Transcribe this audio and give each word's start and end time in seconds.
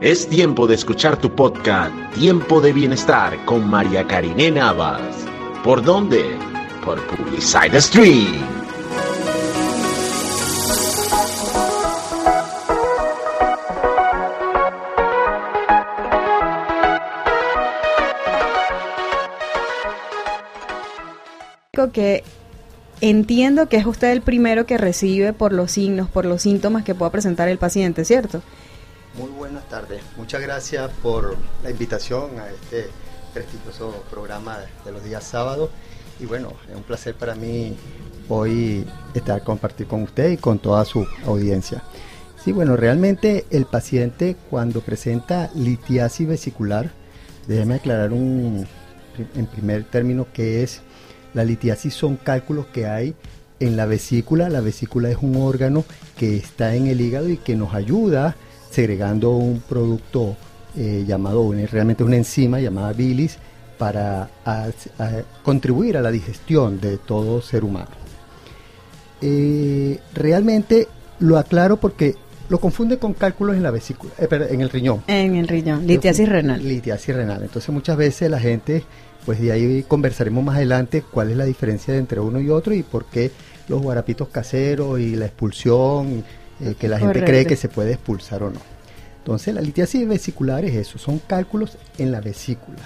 Es 0.00 0.28
tiempo 0.28 0.68
de 0.68 0.76
escuchar 0.76 1.16
tu 1.16 1.34
podcast 1.34 1.92
Tiempo 2.14 2.60
de 2.60 2.72
Bienestar 2.72 3.44
con 3.44 3.68
María 3.68 4.06
Karine 4.06 4.48
Navas. 4.52 5.26
¿Por 5.64 5.82
dónde? 5.82 6.38
Por 6.84 7.04
Publicide 7.08 7.80
Stream. 7.80 8.58
que 21.92 22.22
entiendo 23.00 23.68
que 23.68 23.78
es 23.78 23.86
usted 23.86 24.12
el 24.12 24.20
primero 24.20 24.66
que 24.66 24.78
recibe 24.78 25.32
por 25.32 25.52
los 25.52 25.72
signos, 25.72 26.08
por 26.08 26.24
los 26.24 26.42
síntomas 26.42 26.84
que 26.84 26.94
pueda 26.94 27.10
presentar 27.10 27.48
el 27.48 27.58
paciente, 27.58 28.04
¿cierto? 28.04 28.42
Buenas 29.58 29.70
tardes. 29.70 30.02
Muchas 30.16 30.40
gracias 30.40 30.88
por 31.02 31.36
la 31.64 31.70
invitación 31.70 32.38
a 32.38 32.48
este 32.48 32.88
prestigioso 33.34 34.04
programa 34.08 34.58
de 34.84 34.92
los 34.92 35.02
días 35.02 35.24
sábados. 35.24 35.70
Y 36.20 36.26
bueno, 36.26 36.52
es 36.70 36.76
un 36.76 36.84
placer 36.84 37.16
para 37.16 37.34
mí 37.34 37.76
hoy 38.28 38.86
estar 39.14 39.42
compartir 39.42 39.88
con 39.88 40.04
usted 40.04 40.30
y 40.30 40.36
con 40.36 40.60
toda 40.60 40.84
su 40.84 41.04
audiencia. 41.26 41.82
Sí, 42.36 42.52
bueno, 42.52 42.76
realmente 42.76 43.46
el 43.50 43.64
paciente 43.64 44.36
cuando 44.48 44.80
presenta 44.80 45.50
litiasis 45.56 46.28
vesicular, 46.28 46.92
déjeme 47.48 47.74
aclarar 47.74 48.12
un, 48.12 48.64
en 49.34 49.46
primer 49.46 49.82
término 49.90 50.28
que 50.32 50.62
es 50.62 50.82
la 51.34 51.42
litiasis 51.42 51.94
son 51.94 52.16
cálculos 52.16 52.66
que 52.66 52.86
hay 52.86 53.16
en 53.58 53.76
la 53.76 53.86
vesícula. 53.86 54.50
La 54.50 54.60
vesícula 54.60 55.10
es 55.10 55.16
un 55.20 55.34
órgano 55.34 55.84
que 56.16 56.36
está 56.36 56.76
en 56.76 56.86
el 56.86 57.00
hígado 57.00 57.28
y 57.28 57.38
que 57.38 57.56
nos 57.56 57.74
ayuda 57.74 58.36
segregando 58.70 59.30
un 59.30 59.60
producto 59.60 60.36
eh, 60.76 61.04
llamado, 61.06 61.52
realmente 61.70 62.04
una 62.04 62.16
enzima 62.16 62.60
llamada 62.60 62.92
bilis, 62.92 63.38
para 63.78 64.28
contribuir 65.42 65.96
a 65.96 66.02
la 66.02 66.10
digestión 66.10 66.80
de 66.80 66.98
todo 66.98 67.40
ser 67.40 67.64
humano. 67.64 67.90
Eh, 69.20 69.98
realmente 70.14 70.88
lo 71.20 71.38
aclaro 71.38 71.76
porque 71.76 72.14
lo 72.48 72.60
confunde 72.60 72.98
con 72.98 73.14
cálculos 73.14 73.56
en 73.56 73.62
la 73.62 73.70
vesícula, 73.70 74.12
eh, 74.18 74.28
en 74.50 74.60
el 74.60 74.70
riñón. 74.70 75.02
En 75.06 75.36
el 75.36 75.48
riñón, 75.48 75.86
litiasis 75.86 76.28
renal. 76.28 76.62
Litiasis 76.62 77.14
renal. 77.14 77.42
Entonces 77.42 77.70
muchas 77.70 77.96
veces 77.96 78.30
la 78.30 78.40
gente 78.40 78.84
pues 79.24 79.40
de 79.40 79.52
ahí 79.52 79.84
conversaremos 79.86 80.42
más 80.42 80.56
adelante 80.56 81.02
cuál 81.02 81.30
es 81.30 81.36
la 81.36 81.44
diferencia 81.44 81.94
entre 81.96 82.18
uno 82.18 82.40
y 82.40 82.48
otro 82.48 82.72
y 82.72 82.82
por 82.82 83.04
qué 83.06 83.30
los 83.68 83.82
guarapitos 83.82 84.28
caseros 84.28 84.98
y 84.98 85.16
la 85.16 85.26
expulsión, 85.26 86.24
eh, 86.60 86.74
que 86.78 86.88
la 86.88 86.98
gente 86.98 87.24
cree 87.24 87.46
que 87.46 87.56
se 87.56 87.68
puede 87.68 87.92
expulsar 87.92 88.42
o 88.42 88.50
no. 88.50 88.60
Entonces 89.18 89.54
la 89.54 89.60
litiasis 89.60 90.08
vesicular 90.08 90.64
es 90.64 90.74
eso, 90.74 90.98
son 90.98 91.18
cálculos 91.18 91.76
en 91.98 92.12
la 92.12 92.20
vesícula, 92.20 92.78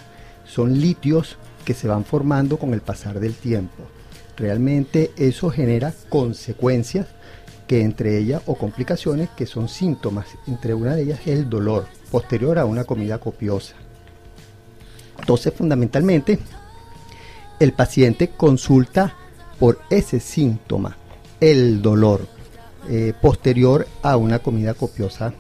son 0.44 0.80
litios 0.80 1.36
que 1.64 1.74
se 1.74 1.88
van 1.88 2.04
formando 2.04 2.58
con 2.58 2.74
el 2.74 2.80
pasar 2.80 3.20
del 3.20 3.34
tiempo. 3.34 3.84
Realmente 4.36 5.12
eso 5.16 5.50
genera 5.50 5.92
consecuencias 6.08 7.06
que 7.66 7.82
entre 7.82 8.18
ellas 8.18 8.42
o 8.46 8.56
complicaciones 8.56 9.28
que 9.30 9.46
son 9.46 9.68
síntomas, 9.68 10.26
entre 10.46 10.74
una 10.74 10.94
de 10.94 11.02
ellas 11.02 11.20
es 11.20 11.28
el 11.28 11.48
dolor 11.48 11.86
posterior 12.10 12.58
a 12.58 12.64
una 12.64 12.84
comida 12.84 13.18
copiosa. 13.18 13.74
Entonces, 15.18 15.54
fundamentalmente, 15.54 16.38
el 17.60 17.72
paciente 17.72 18.30
consulta 18.30 19.14
por 19.58 19.80
ese 19.88 20.18
síntoma, 20.18 20.96
el 21.40 21.80
dolor, 21.80 22.26
eh, 22.88 23.12
posterior 23.20 23.86
a 24.02 24.16
una 24.16 24.40
comida 24.40 24.74
copiosa 24.74 25.32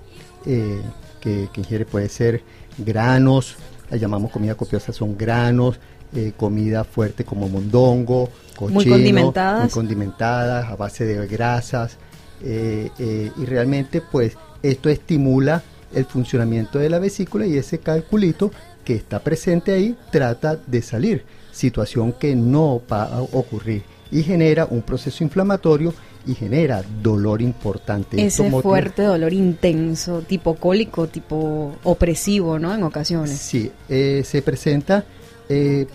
eh, 0.46 0.80
que, 1.20 1.48
ingiere. 1.56 1.84
Puede 1.84 2.08
ser 2.08 2.42
granos, 2.78 3.56
la 3.90 3.96
llamamos 3.96 4.30
comida 4.30 4.54
copiosa, 4.54 4.92
son 4.92 5.16
granos, 5.16 5.78
eh, 6.14 6.32
comida 6.36 6.84
fuerte 6.84 7.24
como 7.24 7.48
mondongo, 7.48 8.28
cochino, 8.56 8.74
muy 8.74 8.86
condimentadas, 8.86 9.62
muy 9.62 9.70
condimentadas 9.70 10.70
a 10.70 10.76
base 10.76 11.04
de 11.04 11.26
grasas. 11.26 11.96
y 12.42 13.44
realmente, 13.44 14.00
pues, 14.00 14.36
esto 14.62 14.88
estimula 14.88 15.62
el 15.94 16.04
funcionamiento 16.06 16.78
de 16.78 16.90
la 16.90 16.98
vesícula 16.98 17.46
y 17.46 17.56
ese 17.56 17.78
calculito 17.78 18.50
que 18.84 18.94
está 18.94 19.20
presente 19.20 19.72
ahí 19.72 19.96
trata 20.10 20.56
de 20.66 20.82
salir, 20.82 21.24
situación 21.52 22.12
que 22.12 22.34
no 22.34 22.82
va 22.90 23.04
a 23.04 23.22
ocurrir 23.22 23.82
y 24.10 24.22
genera 24.22 24.66
un 24.66 24.82
proceso 24.82 25.24
inflamatorio 25.24 25.94
y 26.26 26.34
genera 26.34 26.82
dolor 27.02 27.42
importante. 27.42 28.24
Ese 28.24 28.50
fuerte 28.50 29.02
dolor 29.02 29.32
intenso, 29.32 30.22
tipo 30.22 30.54
cólico, 30.54 31.08
tipo 31.08 31.76
opresivo, 31.84 32.58
¿no? 32.58 32.74
En 32.74 32.82
ocasiones. 32.82 33.36
Sí, 33.38 33.70
eh, 33.88 34.22
se 34.24 34.42
presenta 34.42 35.04
eh, 35.48 35.86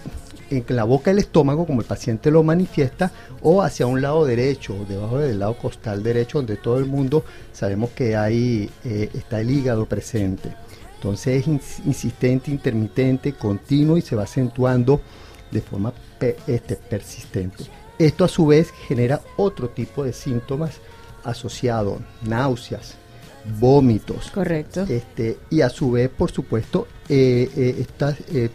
en 0.50 0.64
la 0.70 0.84
boca 0.84 1.12
del 1.12 1.20
estómago, 1.20 1.66
como 1.66 1.82
el 1.82 1.88
paciente 1.88 2.32
lo 2.32 2.44
manifiesta, 2.44 3.12
o 3.42 3.62
hacia 3.62 3.86
un 3.86 4.02
lado 4.02 4.26
derecho, 4.26 4.76
debajo 4.88 5.20
del 5.20 5.40
lado 5.40 5.58
costal 5.58 6.04
derecho, 6.04 6.40
donde 6.40 6.58
todo 6.58 6.78
el 6.80 6.86
mundo 6.86 7.24
sabemos 7.54 7.92
que 7.92 8.16
ahí 8.16 8.70
eh, 8.84 9.10
está 9.14 9.42
el 9.42 9.50
hígado 9.50 9.86
presente. 9.86 10.54
Entonces 10.96 11.48
es 11.48 11.80
insistente, 11.86 12.50
intermitente, 12.50 13.34
continuo 13.34 13.98
y 13.98 14.02
se 14.02 14.16
va 14.16 14.24
acentuando 14.24 15.00
de 15.52 15.62
forma 15.62 15.94
este, 16.48 16.76
persistente. 16.76 17.66
Esto 18.00 18.26
a 18.26 18.28
su 18.28 18.46
vez 18.46 18.72
genera 18.88 19.22
otro 19.38 19.70
tipo 19.70 20.04
de 20.04 20.14
síntomas 20.14 20.80
asociados, 21.24 22.00
náuseas, 22.24 22.96
vómitos. 23.60 24.30
Correcto. 24.32 24.86
Este, 24.88 25.40
y 25.50 25.62
a 25.62 25.70
su 25.70 25.92
vez, 25.92 26.10
por 26.10 26.32
supuesto, 26.32 26.88
eh, 27.10 27.50
eh, 27.56 27.76
esta 27.80 28.16
eh, 28.32 28.50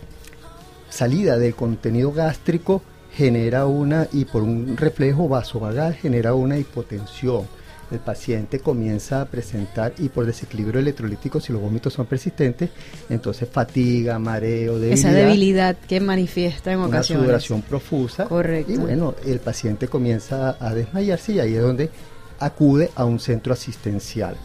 salida 0.89 1.39
del 1.39 1.55
contenido 1.55 2.13
gástrico 2.13 2.83
genera 3.15 3.67
una, 3.67 4.09
y 4.13 4.25
por 4.25 4.43
un 4.43 4.77
reflejo 4.77 5.29
vasovagal, 5.29 5.95
genera 5.95 6.35
una 6.35 6.57
hipotensión 6.59 7.47
el 7.93 7.99
paciente 8.01 8.61
comienza 8.61 9.21
a 9.21 9.25
presentar, 9.27 9.93
y 9.99 10.09
por 10.09 10.27
desequilibrio 10.27 10.81
electrolítico, 10.81 11.41
si 11.41 11.53
los 11.53 11.61
vómitos 11.61 11.93
son 11.93 12.07
persistentes, 12.07 12.71
entonces 13.09 13.49
fatiga, 13.49 14.19
mareo, 14.19 14.79
debilidad. 14.79 15.11
Esa 15.11 15.13
debilidad 15.13 15.77
que 15.77 16.01
manifiesta 16.01 16.73
en 16.73 16.79
una 16.79 16.89
ocasiones. 16.89 17.25
sudoración 17.25 17.63
profusa. 17.63 18.25
Correcto. 18.25 18.73
Y 18.73 18.77
bueno, 18.77 19.15
el 19.27 19.41
paciente 19.41 19.89
comienza 19.89 20.57
a 20.59 20.75
desmayarse 20.75 21.33
y 21.33 21.41
ahí 21.41 21.55
es 21.55 21.63
donde 21.63 21.91
acude 22.39 22.91
a 22.95 23.05
un 23.05 23.21
centro 23.21 23.53
asistencial. 23.53 24.37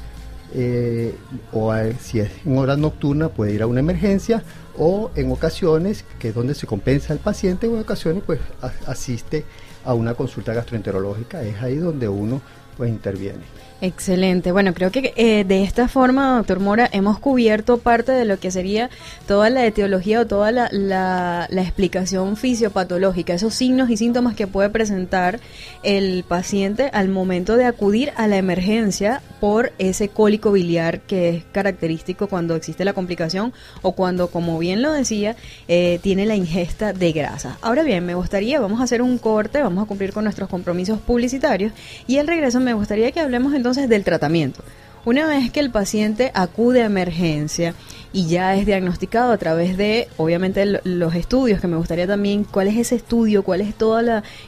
Eh, 0.54 1.14
o 1.52 1.74
si 2.00 2.20
es 2.20 2.32
en 2.46 2.58
hora 2.58 2.78
nocturna 2.78 3.28
puede 3.28 3.52
ir 3.54 3.62
a 3.62 3.68
una 3.68 3.82
emergencia 3.82 4.44
o 4.78 5.12
en 5.16 5.30
ocasiones, 5.30 6.06
que 6.20 6.30
es 6.30 6.36
donde 6.36 6.56
se 6.56 6.66
compensa 6.66 7.12
el 7.12 7.20
paciente, 7.20 7.68
en 7.68 7.78
ocasiones 7.78 8.24
pues 8.26 8.40
asiste 8.86 9.44
a 9.84 9.94
una 9.94 10.14
consulta 10.14 10.54
gastroenterológica, 10.54 11.42
es 11.44 11.62
ahí 11.62 11.76
donde 11.76 12.08
uno 12.08 12.42
pues 12.78 12.92
interviene. 12.92 13.44
Excelente. 13.80 14.52
Bueno, 14.52 14.74
creo 14.74 14.92
que 14.92 15.14
eh, 15.16 15.44
de 15.44 15.62
esta 15.62 15.88
forma, 15.88 16.38
doctor 16.38 16.60
Mora, 16.60 16.90
hemos 16.92 17.20
cubierto 17.20 17.78
parte 17.78 18.12
de 18.12 18.26
lo 18.26 18.40
que 18.40 18.50
sería 18.50 18.90
toda 19.28 19.52
la 19.52 19.68
etiología 19.68 20.22
o 20.22 20.26
toda 20.26 20.52
la, 20.52 21.48
explicación 21.52 22.38
fisiopatológica, 22.38 23.34
esos 23.34 23.54
signos 23.54 23.92
y 23.92 23.98
síntomas 23.98 24.36
que 24.36 24.48
puede 24.48 24.70
presentar 24.70 25.40
el 25.84 26.24
paciente 26.28 26.90
al 26.92 27.10
momento 27.10 27.56
de 27.56 27.66
acudir 27.66 28.14
a 28.16 28.26
la 28.28 28.38
emergencia 28.38 29.22
por 29.40 29.74
ese 29.78 30.10
cólico 30.10 30.52
biliar 30.52 31.02
que 31.02 31.30
es 31.30 31.44
característico 31.52 32.28
cuando 32.28 32.56
existe 32.56 32.84
la 32.84 32.94
complicación 32.94 33.54
o 33.84 33.92
cuando, 33.92 34.30
como 34.30 34.58
bien 34.58 34.82
lo 34.82 34.92
decía, 34.92 35.36
eh, 35.68 36.00
tiene 36.02 36.26
la 36.26 36.36
ingesta 36.36 36.94
de 36.94 37.12
grasa. 37.12 37.58
Ahora 37.62 37.84
bien, 37.84 38.06
me 38.06 38.16
gustaría, 38.16 38.60
vamos 38.60 38.82
a 38.82 38.86
hacer 38.86 39.04
un 39.04 39.20
corte, 39.20 39.62
vamos 39.62 39.84
a 39.84 39.88
cumplir 39.88 40.14
con 40.14 40.24
nuestros 40.24 40.50
compromisos 40.50 41.00
publicitarios 41.00 41.74
y 42.08 42.18
al 42.18 42.26
regreso 42.26 42.60
me 42.60 42.74
gustaría 42.74 43.12
que 43.12 43.20
hablemos 43.20 43.54
entonces 43.54 43.67
entonces 43.68 43.90
del 43.90 44.06
tratamiento. 44.06 44.64
Una 45.04 45.28
vez 45.28 45.52
que 45.52 45.60
el 45.60 45.72
paciente 45.72 46.32
acude 46.34 46.84
a 46.84 46.86
emergencia 46.86 47.74
y 48.14 48.28
ya 48.28 48.56
es 48.56 48.66
diagnosticado 48.66 49.34
a 49.34 49.38
través 49.38 49.76
de, 49.76 50.08
obviamente, 50.16 50.66
los 50.86 51.16
estudios, 51.16 51.60
que 51.60 51.68
me 51.68 51.76
gustaría 51.76 52.08
también, 52.08 52.46
cuál 52.46 52.68
es 52.68 52.78
ese 52.78 52.96
estudio, 52.96 53.44
cuál 53.44 53.60
es 53.60 53.76
todo 53.76 54.00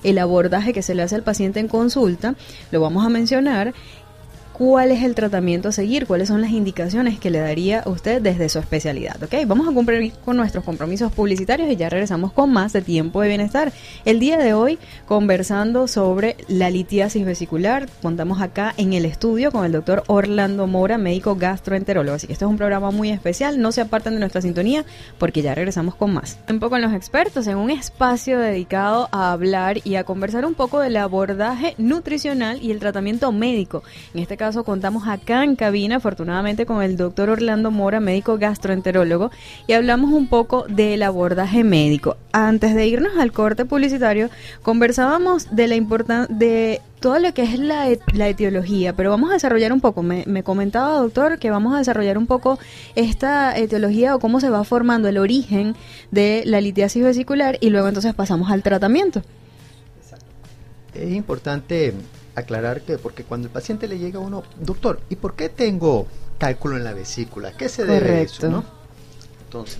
el 0.04 0.18
abordaje 0.18 0.72
que 0.72 0.82
se 0.82 0.96
le 0.96 1.04
hace 1.04 1.16
al 1.16 1.24
paciente 1.24 1.60
en 1.60 1.68
consulta, 1.68 2.36
lo 2.72 2.80
vamos 2.80 3.06
a 3.06 3.10
mencionar 3.10 3.74
cuál 4.60 4.92
es 4.92 5.04
el 5.04 5.16
tratamiento 5.16 5.70
a 5.70 5.72
seguir, 5.72 6.06
cuáles 6.06 6.28
son 6.28 6.42
las 6.42 6.52
indicaciones 6.52 7.18
que 7.18 7.30
le 7.30 7.40
daría 7.40 7.82
usted 7.86 8.22
desde 8.22 8.50
su 8.50 8.60
especialidad. 8.60 9.16
¿ok? 9.24 9.48
Vamos 9.48 9.70
a 9.70 9.72
cumplir 9.72 10.12
con 10.26 10.36
nuestros 10.36 10.66
compromisos 10.66 11.14
publicitarios 11.14 11.72
y 11.72 11.78
ya 11.78 11.88
regresamos 11.88 12.34
con 12.34 12.52
más 12.52 12.74
de 12.74 12.82
tiempo 12.82 13.22
de 13.22 13.30
bienestar. 13.30 13.72
El 14.04 14.20
día 14.20 14.38
de 14.38 14.54
hoy 14.54 14.78
conversando 15.06 15.88
sobre 15.88 16.36
la 16.50 16.70
litiasis 16.70 17.26
vesicular, 17.26 17.88
contamos 18.02 18.42
acá 18.42 18.74
en 18.76 18.92
el 18.92 19.06
estudio 19.06 19.54
con 19.54 19.64
el 19.64 19.72
doctor 19.72 20.04
Orlando 20.08 20.68
Mora, 20.68 20.98
médico 20.98 21.38
gastroenterólogo. 21.38 22.18
Así 22.18 22.28
que 22.28 22.34
esto 22.34 22.44
es 22.44 22.52
un 22.52 22.58
programa 22.58 22.92
muy 22.92 23.12
especial, 23.12 23.62
no 23.62 23.72
se 23.72 23.80
aparten 23.80 24.16
de 24.16 24.20
nuestra 24.20 24.42
sintonía 24.42 24.84
porque 25.18 25.42
ya 25.42 25.56
regresamos 25.56 25.96
con 25.96 26.14
más. 26.14 26.38
Un 26.50 26.60
poco 26.60 26.72
con 26.72 26.82
los 26.82 26.94
expertos 26.94 27.48
en 27.48 27.56
un 27.56 27.72
espacio 27.72 28.38
dedicado 28.38 29.08
a 29.14 29.32
hablar 29.32 29.78
y 29.86 29.96
a 29.96 30.04
conversar 30.04 30.46
un 30.46 30.54
poco 30.54 30.82
del 30.82 30.98
abordaje 30.98 31.76
nutricional 31.78 32.62
y 32.62 32.72
el 32.72 32.80
tratamiento 32.80 33.32
médico. 33.32 33.84
En 34.14 34.20
este 34.20 34.36
caso 34.36 34.49
caso 34.50 34.64
contamos 34.64 35.08
acá 35.08 35.44
en 35.44 35.56
cabina, 35.56 35.98
afortunadamente, 35.98 36.66
con 36.66 36.82
el 36.82 36.98
doctor 36.98 37.30
Orlando 37.30 37.70
Mora, 37.70 38.00
médico 38.00 38.40
gastroenterólogo, 38.40 39.30
y 39.68 39.74
hablamos 39.74 40.12
un 40.12 40.26
poco 40.26 40.66
del 40.68 41.04
abordaje 41.04 41.64
médico. 41.64 42.18
Antes 42.32 42.74
de 42.74 42.88
irnos 42.88 43.16
al 43.20 43.32
corte 43.32 43.66
publicitario, 43.66 44.32
conversábamos 44.64 45.56
de 45.56 45.68
la 45.68 45.76
importancia 45.76 46.36
de 46.36 46.82
todo 47.00 47.20
lo 47.20 47.32
que 47.32 47.44
es 47.44 47.60
la, 47.60 47.88
la, 48.14 48.28
etiología, 48.28 48.94
pero 48.94 49.12
vamos 49.12 49.30
a 49.30 49.34
desarrollar 49.34 49.72
un 49.72 49.82
poco. 49.82 50.02
Me, 50.02 50.24
me, 50.26 50.42
comentaba, 50.42 50.98
doctor, 50.98 51.38
que 51.38 51.52
vamos 51.52 51.76
a 51.76 51.78
desarrollar 51.78 52.18
un 52.18 52.26
poco 52.26 52.58
esta 52.96 53.56
etiología 53.56 54.16
o 54.16 54.20
cómo 54.20 54.40
se 54.40 54.50
va 54.50 54.64
formando 54.64 55.10
el 55.10 55.20
origen 55.20 55.76
de 56.10 56.42
la 56.48 56.60
litiasis 56.60 57.04
vesicular 57.04 57.60
y 57.62 57.70
luego 57.70 57.88
entonces 57.88 58.16
pasamos 58.16 58.50
al 58.50 58.64
tratamiento. 58.64 59.22
Es 60.96 61.12
importante 61.12 61.94
aclarar 62.36 62.82
que, 62.82 62.98
porque 62.98 63.24
cuando 63.24 63.48
el 63.48 63.54
paciente 63.54 63.88
le 63.88 63.98
llega 64.00 64.20
a 64.20 64.22
uno, 64.22 64.44
doctor, 64.60 65.00
¿y 65.10 65.16
por 65.16 65.36
qué 65.36 65.50
tengo 65.50 66.08
cálculo 66.38 66.78
en 66.78 66.84
la 66.84 66.94
vesícula? 66.94 67.52
¿Qué 67.54 67.70
se 67.70 67.86
debe 67.86 68.10
a 68.12 68.22
eso? 68.22 68.50
¿no? 68.50 68.64
Entonces, 69.46 69.80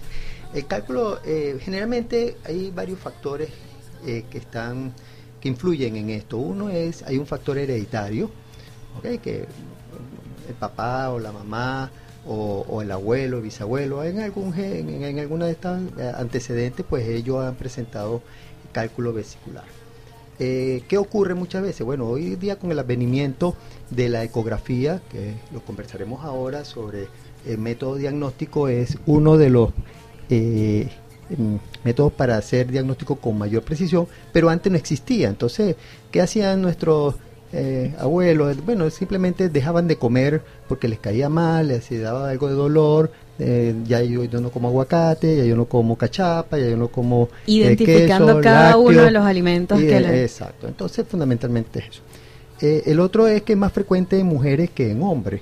el 0.54 0.66
cálculo, 0.66 1.20
eh, 1.26 1.58
generalmente 1.62 2.38
hay 2.44 2.72
varios 2.72 3.00
factores 3.00 3.50
eh, 4.06 4.26
que 4.30 4.40
están 4.40 4.94
que 5.40 5.48
influyen 5.48 5.96
en 5.96 6.10
esto. 6.10 6.38
Uno 6.38 6.70
es, 6.70 7.04
hay 7.04 7.18
un 7.18 7.26
factor 7.26 7.58
hereditario, 7.58 8.30
¿okay? 8.98 9.20
que 9.20 9.46
el 10.48 10.56
papá 10.56 11.10
o 11.12 11.20
la 11.20 11.32
mamá 11.32 11.92
o, 12.28 12.82
el 12.82 12.92
abuelo, 12.92 13.38
el 13.38 13.44
bisabuelo, 13.44 14.04
en 14.04 14.20
algún 14.20 14.54
en, 14.60 15.04
en 15.04 15.20
alguna 15.20 15.46
de 15.46 15.54
estas 15.54 15.82
eh, 15.98 16.12
antecedentes, 16.16 16.86
pues 16.88 17.08
ellos 17.08 17.44
han 17.44 17.56
presentado 17.56 18.22
cálculo 18.72 19.14
vesicular. 19.14 19.66
Eh, 20.40 20.84
¿Qué 20.88 20.98
ocurre 20.98 21.36
muchas 21.36 21.62
veces? 21.62 21.86
Bueno, 21.86 22.08
hoy 22.08 22.36
día 22.36 22.58
con 22.58 22.72
el 22.72 22.80
advenimiento 22.80 23.56
de 23.90 24.08
la 24.08 24.24
ecografía, 24.24 25.02
que 25.12 25.34
lo 25.52 25.60
conversaremos 25.60 26.24
ahora 26.24 26.64
sobre 26.64 27.08
el 27.46 27.58
método 27.58 27.96
diagnóstico, 27.96 28.70
es 28.70 28.98
uno 29.06 29.38
de 29.38 29.50
los 29.50 29.72
eh, 30.30 30.90
métodos 31.84 32.14
para 32.14 32.38
hacer 32.38 32.72
diagnóstico 32.72 33.18
con 33.18 33.38
mayor 33.38 33.64
precisión, 33.64 34.08
pero 34.32 34.50
antes 34.50 34.72
no 34.72 34.78
existía. 34.78 35.28
Entonces, 35.28 35.76
¿qué 36.10 36.22
hacían 36.22 36.62
nuestros 36.62 37.16
eh, 37.54 37.94
abuelos? 38.00 38.64
Bueno, 38.66 38.90
simplemente 38.90 39.50
dejaban 39.50 39.88
de 39.88 39.98
comer 39.98 40.42
porque 40.68 40.88
les 40.88 41.00
caía 41.00 41.30
mal, 41.30 41.68
les 41.68 41.90
daba 42.02 42.30
algo 42.30 42.48
de 42.48 42.56
dolor, 42.56 43.12
eh, 43.42 43.74
ya 43.86 44.04
yo, 44.04 44.28
no 44.42 44.52
como 44.52 44.68
aguacate, 44.68 45.38
ya 45.38 45.46
yo 45.46 45.56
no 45.56 45.64
como 45.64 45.98
cachapa, 45.98 46.58
ya 46.58 46.68
yo 46.68 46.76
no 46.76 46.90
como 46.90 47.30
eh, 47.48 47.52
identificando 47.54 48.42
cada 48.42 48.76
uno 48.76 49.02
de 49.02 49.12
los 49.12 49.24
alimentos 49.24 49.80
que 49.80 49.98
le... 49.98 50.24
exacto 50.24 50.68
entonces 50.68 51.08
fundamentalmente 51.08 51.80
eso. 51.80 52.02
Eh, 52.60 52.84
el 52.88 53.00
otro 53.00 53.28
es 53.28 53.44
que 53.44 53.54
es 53.54 53.58
más 53.58 53.72
frecuente 53.72 54.20
en 54.20 54.26
mujeres 54.26 54.72
que 54.72 54.92
en 54.92 55.02
hombres 55.02 55.42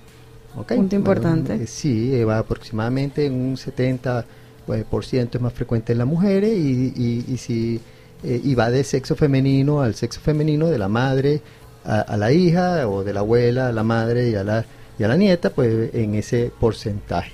punto 0.68 0.96
importante. 0.96 1.66
sí 1.66 2.24
va 2.24 2.38
aproximadamente 2.38 3.26
en 3.26 3.34
un 3.34 3.58
70 3.58 4.26
pues, 4.68 4.84
por 4.84 5.04
ciento 5.04 5.40
es 5.40 5.42
más 5.42 5.54
frecuente 5.54 5.94
en 5.94 5.98
las 5.98 6.08
mujeres 6.08 6.56
y, 6.56 7.24
y, 7.28 7.38
si 7.38 7.82
y 8.24 8.54
va 8.54 8.70
de 8.70 8.84
sexo 8.84 9.16
femenino 9.16 9.82
al 9.82 9.96
sexo 9.96 10.20
femenino 10.20 10.68
de 10.68 10.78
la 10.78 10.88
madre 10.88 11.42
a, 11.88 12.02
a, 12.02 12.18
la 12.18 12.32
hija 12.32 12.88
o 12.88 13.04
de 13.04 13.14
la 13.14 13.22
abuela 13.22 13.70
a 13.70 13.72
la 13.72 13.84
madre 13.84 14.30
y 14.30 14.36
a 14.36 14.44
la 14.44 14.66
y 15.00 15.04
a 15.04 15.08
la 15.08 15.18
nieta 15.18 15.50
pues 15.50 15.94
en 15.94 16.16
ese 16.16 16.52
porcentaje 16.60 17.32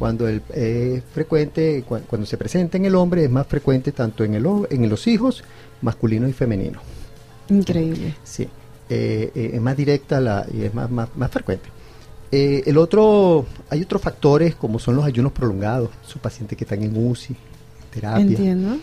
cuando 0.00 0.26
el, 0.26 0.40
es 0.54 1.04
frecuente, 1.12 1.84
cuando 1.86 2.24
se 2.24 2.38
presenta 2.38 2.78
en 2.78 2.86
el 2.86 2.94
hombre, 2.94 3.22
es 3.22 3.30
más 3.30 3.46
frecuente 3.46 3.92
tanto 3.92 4.24
en, 4.24 4.32
el, 4.32 4.46
en 4.70 4.88
los 4.88 5.06
hijos 5.06 5.44
masculino 5.82 6.26
y 6.26 6.32
femenino. 6.32 6.80
Increíble. 7.50 8.14
Sí, 8.24 8.48
eh, 8.88 9.30
eh, 9.34 9.50
es 9.52 9.60
más 9.60 9.76
directa 9.76 10.18
la, 10.18 10.46
y 10.54 10.62
es 10.62 10.72
más, 10.72 10.90
más, 10.90 11.10
más 11.16 11.30
frecuente. 11.30 11.68
Eh, 12.32 12.62
el 12.64 12.78
otro, 12.78 13.44
hay 13.68 13.82
otros 13.82 14.00
factores 14.00 14.54
como 14.54 14.78
son 14.78 14.96
los 14.96 15.04
ayunos 15.04 15.32
prolongados, 15.32 15.90
sus 16.06 16.18
pacientes 16.18 16.56
que 16.56 16.64
están 16.64 16.82
en 16.82 16.96
UCI, 16.96 17.36
terapia. 17.92 18.22
Entiendo. 18.22 18.78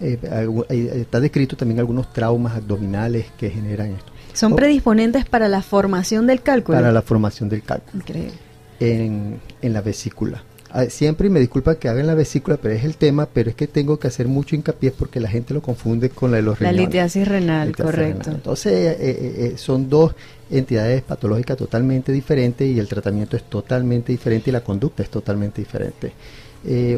Está 0.00 1.20
descrito 1.20 1.56
también 1.56 1.80
algunos 1.80 2.12
traumas 2.12 2.56
abdominales 2.56 3.26
que 3.38 3.50
generan 3.50 3.92
esto. 3.92 4.12
¿Son 4.32 4.54
predisponentes 4.54 5.24
para 5.24 5.48
la 5.48 5.62
formación 5.62 6.26
del 6.26 6.42
cálculo? 6.42 6.78
Para 6.78 6.92
la 6.92 7.02
formación 7.02 7.48
del 7.48 7.62
cálculo. 7.62 8.02
Increíble 8.02 8.46
en, 8.80 9.40
la 9.62 9.80
vesícula. 9.80 10.42
Ah, 10.70 10.86
siempre, 10.86 11.28
y 11.28 11.30
me 11.30 11.40
disculpa 11.40 11.76
que 11.76 11.88
haga 11.88 12.00
en 12.00 12.06
la 12.06 12.14
vesícula, 12.14 12.58
pero 12.60 12.74
es 12.74 12.84
el 12.84 12.96
tema, 12.96 13.26
pero 13.32 13.50
es 13.50 13.56
que 13.56 13.66
tengo 13.66 13.98
que 13.98 14.08
hacer 14.08 14.28
mucho 14.28 14.56
hincapié 14.56 14.90
porque 14.90 15.20
la 15.20 15.28
gente 15.28 15.54
lo 15.54 15.62
confunde 15.62 16.10
con 16.10 16.30
la 16.30 16.38
de 16.38 16.42
los 16.42 16.58
riñones. 16.58 16.76
La 16.76 16.84
litiasis 16.84 17.28
renal, 17.28 17.74
correcto. 17.74 18.30
Entonces, 18.30 18.72
eh, 18.72 18.96
eh, 18.98 19.34
eh, 19.38 19.54
son 19.56 19.88
dos 19.88 20.14
entidades 20.50 21.02
patológicas 21.02 21.56
totalmente 21.56 22.12
diferentes 22.12 22.68
y 22.68 22.78
el 22.78 22.88
tratamiento 22.88 23.36
es 23.36 23.44
totalmente 23.44 24.12
diferente 24.12 24.50
y 24.50 24.52
la 24.52 24.62
conducta 24.62 25.02
es 25.02 25.08
totalmente 25.08 25.62
diferente. 25.62 26.12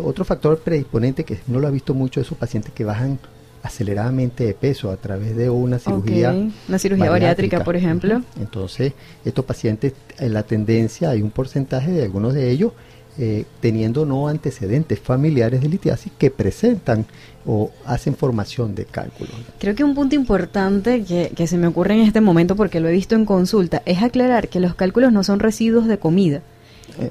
Otro 0.02 0.24
factor 0.24 0.58
predisponente 0.60 1.24
que 1.24 1.38
no 1.46 1.58
lo 1.60 1.66
ha 1.66 1.70
visto 1.70 1.94
mucho 1.94 2.20
es 2.20 2.26
esos 2.26 2.38
pacientes 2.38 2.72
que 2.72 2.84
bajan 2.84 3.18
aceleradamente 3.62 4.44
de 4.44 4.54
peso 4.54 4.90
a 4.90 4.96
través 4.96 5.36
de 5.36 5.50
una 5.50 5.78
cirugía. 5.78 6.34
Una 6.68 6.78
cirugía 6.78 7.10
bariátrica, 7.10 7.64
por 7.64 7.76
ejemplo. 7.76 8.22
Entonces, 8.40 8.92
estos 9.24 9.44
pacientes, 9.44 9.94
en 10.18 10.32
la 10.32 10.42
tendencia, 10.42 11.10
hay 11.10 11.22
un 11.22 11.30
porcentaje 11.30 11.90
de 11.90 12.04
algunos 12.04 12.34
de 12.34 12.50
ellos 12.50 12.72
eh, 13.18 13.44
teniendo 13.60 14.06
no 14.06 14.28
antecedentes 14.28 15.00
familiares 15.00 15.60
de 15.60 15.68
litiasis 15.68 16.12
que 16.16 16.30
presentan 16.30 17.04
o 17.44 17.72
hacen 17.84 18.14
formación 18.14 18.74
de 18.74 18.84
cálculo. 18.84 19.30
Creo 19.58 19.74
que 19.74 19.82
un 19.82 19.94
punto 19.94 20.14
importante 20.14 21.02
que, 21.02 21.32
que 21.34 21.46
se 21.48 21.58
me 21.58 21.66
ocurre 21.66 21.94
en 21.94 22.00
este 22.00 22.20
momento, 22.20 22.54
porque 22.54 22.78
lo 22.78 22.88
he 22.88 22.92
visto 22.92 23.16
en 23.16 23.24
consulta, 23.24 23.82
es 23.86 24.02
aclarar 24.02 24.48
que 24.48 24.60
los 24.60 24.74
cálculos 24.76 25.12
no 25.12 25.24
son 25.24 25.40
residuos 25.40 25.88
de 25.88 25.98
comida 25.98 26.42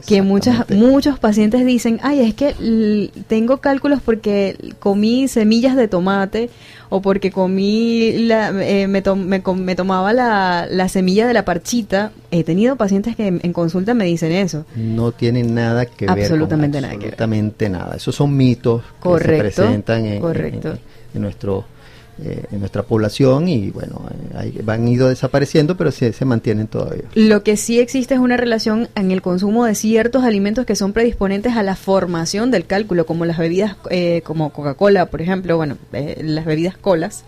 que 0.05 0.21
muchas, 0.21 0.69
muchos 0.69 1.19
pacientes 1.19 1.65
dicen, 1.65 1.99
ay, 2.03 2.21
es 2.21 2.33
que 2.33 3.09
tengo 3.27 3.57
cálculos 3.57 4.01
porque 4.03 4.57
comí 4.79 5.27
semillas 5.27 5.75
de 5.75 5.87
tomate 5.87 6.49
o 6.89 7.01
porque 7.01 7.31
comí, 7.31 8.17
la, 8.19 8.49
eh, 8.63 8.87
me, 8.87 9.01
me, 9.01 9.75
tomaba 9.75 10.13
la, 10.13 10.67
la, 10.69 10.89
semilla 10.89 11.27
de 11.27 11.33
la 11.33 11.45
parchita. 11.45 12.11
He 12.31 12.43
tenido 12.43 12.75
pacientes 12.75 13.15
que 13.15 13.27
en, 13.27 13.53
consulta 13.53 13.93
me 13.93 14.05
dicen 14.05 14.31
eso. 14.31 14.65
No 14.75 15.11
tienen 15.11 15.53
nada 15.53 15.85
que 15.85 16.05
ver 16.05 16.23
absolutamente 16.23 16.81
nada. 16.81 16.93
Absolutamente 16.93 17.69
nada. 17.69 17.95
Esos 17.95 18.15
son 18.15 18.35
mitos 18.35 18.83
que 19.01 19.17
se 19.19 19.37
presentan 19.37 20.05
en, 20.05 20.23
en 20.23 21.21
nuestro 21.21 21.65
eh, 22.23 22.45
en 22.51 22.59
nuestra 22.59 22.83
población 22.83 23.47
y 23.47 23.69
bueno, 23.69 24.01
eh, 24.41 24.61
van 24.63 24.87
ido 24.87 25.07
desapareciendo, 25.09 25.77
pero 25.77 25.91
se, 25.91 26.13
se 26.13 26.25
mantienen 26.25 26.67
todavía. 26.67 27.03
Lo 27.13 27.43
que 27.43 27.57
sí 27.57 27.79
existe 27.79 28.15
es 28.15 28.19
una 28.19 28.37
relación 28.37 28.89
en 28.95 29.11
el 29.11 29.21
consumo 29.21 29.65
de 29.65 29.75
ciertos 29.75 30.23
alimentos 30.23 30.65
que 30.65 30.75
son 30.75 30.93
predisponentes 30.93 31.55
a 31.55 31.63
la 31.63 31.75
formación 31.75 32.49
del 32.49 32.65
cálculo, 32.65 33.05
como 33.05 33.25
las 33.25 33.37
bebidas, 33.37 33.75
eh, 33.89 34.21
como 34.23 34.51
Coca-Cola, 34.51 35.07
por 35.07 35.21
ejemplo, 35.21 35.57
bueno, 35.57 35.77
las 35.91 36.45
bebidas 36.45 36.77
colas. 36.77 37.23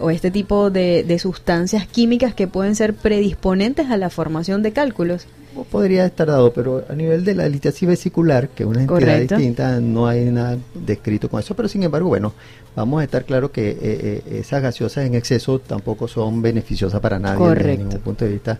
o 0.00 0.10
este 0.10 0.30
tipo 0.30 0.70
de, 0.70 1.04
de 1.04 1.18
sustancias 1.18 1.86
químicas 1.86 2.34
que 2.34 2.46
pueden 2.46 2.74
ser 2.74 2.92
predisponentes 2.94 3.90
a 3.90 3.96
la 3.96 4.10
formación 4.10 4.62
de 4.62 4.72
cálculos 4.72 5.26
podría 5.70 6.06
estar 6.06 6.26
dado, 6.26 6.52
pero 6.52 6.84
a 6.88 6.94
nivel 6.94 7.24
de 7.24 7.34
la 7.34 7.48
litiasis 7.48 7.88
vesicular, 7.88 8.48
que 8.48 8.62
es 8.62 8.68
una 8.68 8.82
entidad 8.82 9.20
distinta, 9.20 9.80
no 9.80 10.06
hay 10.06 10.24
nada 10.26 10.58
descrito 10.74 11.28
con 11.28 11.40
eso, 11.40 11.54
pero 11.54 11.68
sin 11.68 11.82
embargo, 11.82 12.08
bueno, 12.08 12.32
vamos 12.74 13.00
a 13.00 13.04
estar 13.04 13.24
claro 13.24 13.52
que 13.52 13.70
eh, 13.70 13.78
eh, 13.80 14.22
esas 14.40 14.62
gaseosas 14.62 15.06
en 15.06 15.14
exceso 15.14 15.58
tampoco 15.58 16.08
son 16.08 16.42
beneficiosas 16.42 17.00
para 17.00 17.18
nadie 17.18 17.48
desde 17.54 17.78
ningún 17.78 18.00
punto 18.00 18.24
de 18.24 18.30
vista 18.32 18.58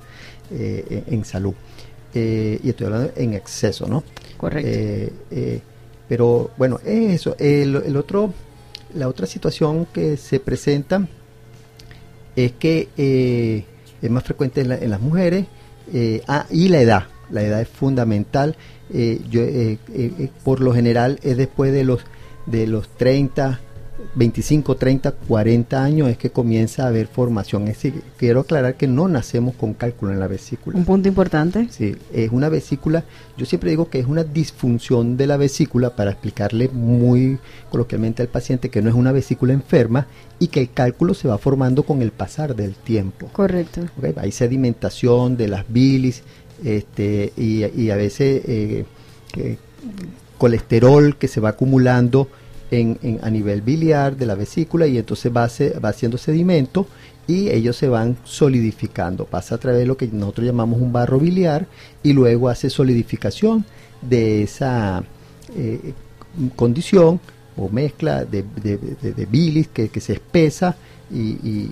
eh, 0.50 1.04
en 1.06 1.24
salud. 1.24 1.54
y 2.14 2.68
estoy 2.68 2.86
hablando 2.86 3.12
en 3.16 3.34
exceso, 3.34 3.86
¿no? 3.86 4.04
Correcto. 4.36 5.14
pero 6.08 6.50
bueno, 6.56 6.78
eso. 6.84 7.36
El, 7.38 7.96
otro, 7.96 8.32
la 8.94 9.08
otra 9.08 9.26
situación 9.26 9.86
que 9.86 10.16
se 10.16 10.40
presenta 10.40 11.06
es 12.36 12.52
que 12.52 13.64
es 14.02 14.10
más 14.10 14.24
frecuente 14.24 14.60
en 14.60 14.90
las 14.90 15.00
mujeres 15.00 15.46
eh, 15.92 16.22
ah, 16.28 16.46
y 16.50 16.68
la 16.68 16.80
edad. 16.80 17.06
La 17.30 17.42
edad 17.42 17.60
es 17.60 17.68
fundamental. 17.68 18.56
Eh, 18.92 19.20
yo, 19.30 19.40
eh, 19.42 19.78
por 20.44 20.60
lo 20.60 20.74
general 20.74 21.18
es 21.22 21.36
después 21.36 21.72
de 21.72 21.84
los, 21.84 22.04
de 22.46 22.66
los 22.66 22.88
30, 22.96 23.60
25, 24.14 24.76
30, 24.76 25.12
40 25.12 25.82
años 25.82 26.08
es 26.08 26.18
que 26.18 26.30
comienza 26.30 26.84
a 26.84 26.88
haber 26.88 27.06
formación. 27.06 27.62
Es 27.68 27.76
decir, 27.76 28.02
quiero 28.16 28.40
aclarar 28.40 28.76
que 28.76 28.86
no 28.86 29.08
nacemos 29.08 29.54
con 29.54 29.74
cálculo 29.74 30.12
en 30.12 30.20
la 30.20 30.26
vesícula. 30.26 30.76
Un 30.76 30.84
punto 30.84 31.08
importante. 31.08 31.68
Sí, 31.70 31.96
es 32.12 32.30
una 32.30 32.48
vesícula, 32.48 33.04
yo 33.36 33.46
siempre 33.46 33.70
digo 33.70 33.88
que 33.88 33.98
es 34.00 34.06
una 34.06 34.24
disfunción 34.24 35.16
de 35.16 35.26
la 35.26 35.36
vesícula 35.36 35.96
para 35.96 36.10
explicarle 36.10 36.68
muy 36.68 37.38
coloquialmente 37.70 38.22
al 38.22 38.28
paciente 38.28 38.68
que 38.68 38.82
no 38.82 38.88
es 38.88 38.94
una 38.94 39.12
vesícula 39.12 39.52
enferma 39.52 40.06
y 40.38 40.48
que 40.48 40.60
el 40.60 40.72
cálculo 40.72 41.14
se 41.14 41.28
va 41.28 41.38
formando 41.38 41.82
con 41.84 42.02
el 42.02 42.10
pasar 42.10 42.54
del 42.54 42.74
tiempo. 42.74 43.28
Correcto. 43.32 43.82
Hay 44.16 44.32
sedimentación 44.32 45.36
de 45.36 45.48
las 45.48 45.64
bilis 45.72 46.22
este, 46.64 47.32
y, 47.36 47.90
a 47.90 47.96
veces 47.96 48.42
eh, 48.46 48.84
eh, 49.36 49.56
colesterol 50.38 51.16
que 51.16 51.28
se 51.28 51.40
va 51.40 51.50
acumulando 51.50 52.28
en, 52.72 53.20
a 53.22 53.30
nivel 53.30 53.60
biliar 53.60 54.16
de 54.16 54.26
la 54.26 54.34
vesícula 54.34 54.86
y 54.86 54.98
entonces 54.98 55.30
va, 55.30 55.48
va 55.82 55.88
haciendo 55.90 56.18
sedimento 56.18 56.86
y 57.26 57.50
ellos 57.50 57.76
se 57.76 57.88
van 57.88 58.16
solidificando. 58.24 59.26
Pasa 59.26 59.56
a 59.56 59.58
través 59.58 59.80
de 59.80 59.86
lo 59.86 59.96
que 59.96 60.08
nosotros 60.08 60.46
llamamos 60.46 60.80
un 60.80 60.92
barro 60.92 61.18
biliar 61.18 61.66
y 62.02 62.12
luego 62.12 62.48
hace 62.48 62.70
solidificación 62.70 63.64
de 64.00 64.42
esa 64.42 65.04
eh, 65.56 65.92
condición 66.56 67.20
o 67.56 67.68
mezcla 67.68 68.24
de, 68.24 68.44
bilis 69.30 69.68
que, 69.68 69.88
se 70.00 70.14
espesa 70.14 70.74
y, 71.12 71.68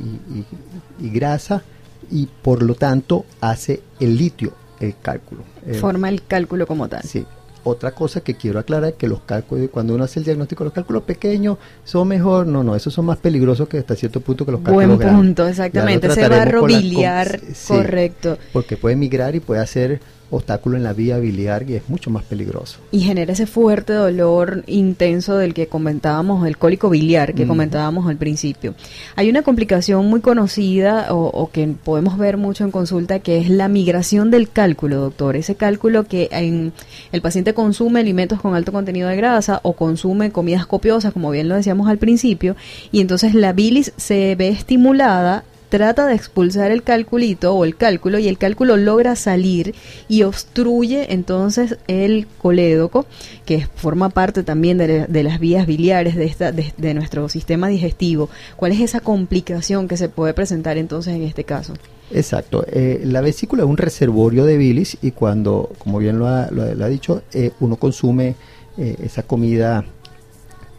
grasa 1.00 1.62
y 2.10 2.26
por 2.26 2.62
lo 2.62 2.74
tanto 2.74 3.24
hace 3.40 3.80
el 3.98 4.16
litio, 4.16 4.52
el 4.78 4.94
cálculo. 5.00 5.42
Forma 5.80 6.08
el 6.08 6.24
cálculo 6.24 6.66
como 6.66 6.88
tal. 6.88 7.02
Sí, 7.02 7.24
otra 7.70 7.92
cosa 7.92 8.20
que 8.20 8.34
quiero 8.34 8.58
aclarar 8.58 8.90
es 8.90 8.96
que 8.96 9.08
los 9.08 9.20
cálculos, 9.20 9.68
cuando 9.70 9.94
uno 9.94 10.04
hace 10.04 10.18
el 10.18 10.24
diagnóstico, 10.24 10.64
los 10.64 10.72
cálculos 10.72 11.02
pequeños 11.04 11.58
son 11.84 12.08
mejor, 12.08 12.46
no, 12.46 12.62
no, 12.62 12.76
esos 12.76 12.92
son 12.92 13.06
más 13.06 13.18
peligrosos 13.18 13.68
que 13.68 13.78
hasta 13.78 13.96
cierto 13.96 14.20
punto 14.20 14.44
que 14.44 14.52
los 14.52 14.60
cálculos 14.60 14.98
Buen 14.98 15.16
punto, 15.16 15.46
exactamente, 15.46 16.06
ese 16.06 16.28
barro 16.28 16.64
biliar, 16.64 17.40
correcto. 17.66 18.38
Porque 18.52 18.76
puede 18.76 18.96
migrar 18.96 19.34
y 19.34 19.40
puede 19.40 19.60
hacer 19.60 20.00
obstáculo 20.30 20.76
en 20.76 20.84
la 20.84 20.92
vía 20.92 21.18
biliar 21.18 21.68
y 21.68 21.74
es 21.74 21.88
mucho 21.88 22.10
más 22.10 22.24
peligroso. 22.24 22.78
Y 22.92 23.00
genera 23.00 23.32
ese 23.32 23.46
fuerte 23.46 23.92
dolor 23.92 24.64
intenso 24.66 25.36
del 25.36 25.54
que 25.54 25.66
comentábamos, 25.66 26.46
el 26.46 26.56
cólico 26.56 26.90
biliar 26.90 27.34
que 27.34 27.46
comentábamos 27.46 28.08
al 28.08 28.16
principio. 28.16 28.74
Hay 29.16 29.28
una 29.28 29.42
complicación 29.42 30.06
muy 30.06 30.20
conocida 30.20 31.08
o, 31.10 31.50
que 31.52 31.66
podemos 31.66 32.18
ver 32.18 32.36
mucho 32.36 32.64
en 32.64 32.70
consulta 32.70 33.18
que 33.18 33.38
es 33.38 33.48
la 33.48 33.68
migración 33.68 34.30
del 34.30 34.50
cálculo, 34.50 34.96
doctor. 35.00 35.36
Ese 35.36 35.54
cálculo 35.54 36.04
que 36.04 36.28
en, 36.32 36.72
el 37.12 37.22
paciente 37.22 37.54
consume 37.54 38.00
alimentos 38.00 38.40
con 38.40 38.54
alto 38.54 38.72
contenido 38.72 39.08
de 39.08 39.16
grasa 39.16 39.60
o 39.62 39.72
consume 39.74 40.30
comidas 40.30 40.66
copiosas, 40.66 41.12
como 41.12 41.30
bien 41.30 41.48
lo 41.48 41.56
decíamos 41.56 41.88
al 41.88 41.98
principio, 41.98 42.56
y 42.92 43.00
entonces 43.00 43.34
la 43.34 43.52
bilis 43.52 43.92
se 43.96 44.34
ve 44.36 44.48
estimulada 44.48 45.44
trata 45.70 46.06
de 46.06 46.14
expulsar 46.14 46.70
el 46.72 46.82
calculito 46.82 47.54
o 47.54 47.64
el 47.64 47.76
cálculo 47.76 48.18
y 48.18 48.28
el 48.28 48.36
cálculo 48.36 48.76
logra 48.76 49.16
salir 49.16 49.74
y 50.08 50.24
obstruye 50.24 51.14
entonces 51.14 51.78
el 51.86 52.26
colédoco, 52.38 53.06
que 53.46 53.66
forma 53.76 54.10
parte 54.10 54.42
también 54.42 54.76
de, 54.78 55.22
las 55.22 55.38
vías 55.38 55.66
biliares 55.66 56.16
de, 56.16 56.24
esta, 56.24 56.52
de, 56.52 56.94
nuestro 56.94 57.28
sistema 57.28 57.68
digestivo. 57.68 58.28
¿Cuál 58.56 58.72
es 58.72 58.80
esa 58.80 59.00
complicación 59.00 59.88
que 59.88 59.96
se 59.96 60.08
puede 60.08 60.34
presentar 60.34 60.76
entonces 60.76 61.14
en 61.14 61.22
este 61.22 61.44
caso? 61.44 61.74
Exacto. 62.10 62.66
Eh, 62.66 63.02
la 63.04 63.20
vesícula 63.20 63.62
es 63.62 63.68
un 63.68 63.76
reservorio 63.76 64.44
de 64.44 64.56
bilis 64.56 64.98
y 65.00 65.12
cuando, 65.12 65.70
como 65.78 65.98
bien 65.98 66.18
lo 66.18 66.26
ha, 66.26 66.48
dicho, 66.88 67.22
eh, 67.32 67.52
uno 67.60 67.76
consume 67.76 68.34
eh, 68.76 68.96
esa 69.04 69.22
comida 69.22 69.84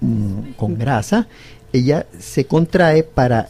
mm, 0.01 0.51
con 0.57 0.77
grasa, 0.77 1.29
ella 1.71 2.05
se 2.19 2.43
contrae 2.43 3.03
para 3.03 3.48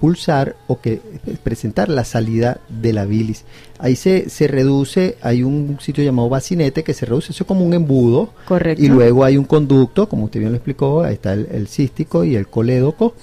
pulsar 0.00 0.56
o 0.66 0.80
que 0.80 1.00
presentar 1.44 1.88
la 1.90 2.04
salida 2.04 2.60
de 2.68 2.92
la 2.92 3.04
bilis. 3.04 3.44
Ahí 3.78 3.96
se, 3.96 4.30
se 4.30 4.46
reduce, 4.46 5.16
hay 5.20 5.42
un 5.42 5.78
sitio 5.80 6.02
llamado 6.02 6.28
bacinete 6.28 6.82
que 6.82 6.94
se 6.94 7.06
reduce, 7.06 7.32
eso 7.32 7.46
como 7.46 7.64
un 7.64 7.74
embudo. 7.74 8.30
Correcto. 8.48 8.82
Y 8.82 8.88
luego 8.88 9.24
hay 9.24 9.36
un 9.36 9.44
conducto, 9.44 10.08
como 10.08 10.24
usted 10.24 10.40
bien 10.40 10.52
lo 10.52 10.56
explicó, 10.56 11.02
ahí 11.02 11.14
está 11.14 11.34
el, 11.34 11.68
cístico 11.68 12.24
y 12.24 12.34
el 12.34 12.48
colédoco, 12.48 13.14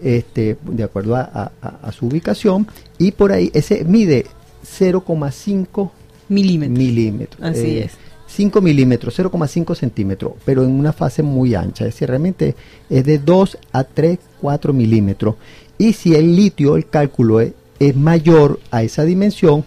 este, 0.00 0.56
de 0.62 0.84
acuerdo 0.84 1.16
a, 1.16 1.50
su 1.92 2.06
ubicación. 2.06 2.66
Y 2.96 3.10
por 3.12 3.32
ahí, 3.32 3.50
ese 3.52 3.84
mide 3.84 4.26
0,5 4.64 5.90
milímetros. 6.28 6.78
milímetros. 6.78 7.42
Así 7.42 7.78
eh, 7.78 7.84
es. 7.84 7.92
5 8.28 8.60
milímetros, 8.60 9.18
0,5 9.18 9.74
centímetros, 9.74 10.34
pero 10.44 10.62
en 10.62 10.70
una 10.70 10.92
fase 10.92 11.20
muy 11.22 11.56
ancha, 11.56 11.84
es 11.84 11.94
decir, 11.94 12.08
realmente 12.08 12.54
es 12.88 13.04
de 13.04 13.18
2 13.18 13.58
a 13.72 13.82
3, 13.82 14.18
4 14.40 14.72
milímetros. 14.72 15.34
Y 15.80 15.94
si 15.94 16.14
el 16.14 16.36
litio, 16.36 16.76
el 16.76 16.90
cálculo 16.90 17.40
es, 17.40 17.54
mayor 17.96 18.60
a 18.70 18.82
esa 18.82 19.02
dimensión, 19.04 19.64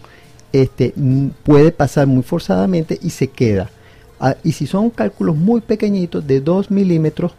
este, 0.52 0.94
puede 1.42 1.72
pasar 1.72 2.06
muy 2.06 2.22
forzadamente 2.22 2.96
y 3.02 3.10
se 3.10 3.26
queda. 3.26 3.68
Ah, 4.20 4.36
y 4.44 4.52
si 4.52 4.68
son 4.68 4.90
cálculos 4.90 5.34
muy 5.34 5.60
pequeñitos, 5.60 6.24
de 6.24 6.40
2 6.40 6.70
milímetros, 6.70 7.32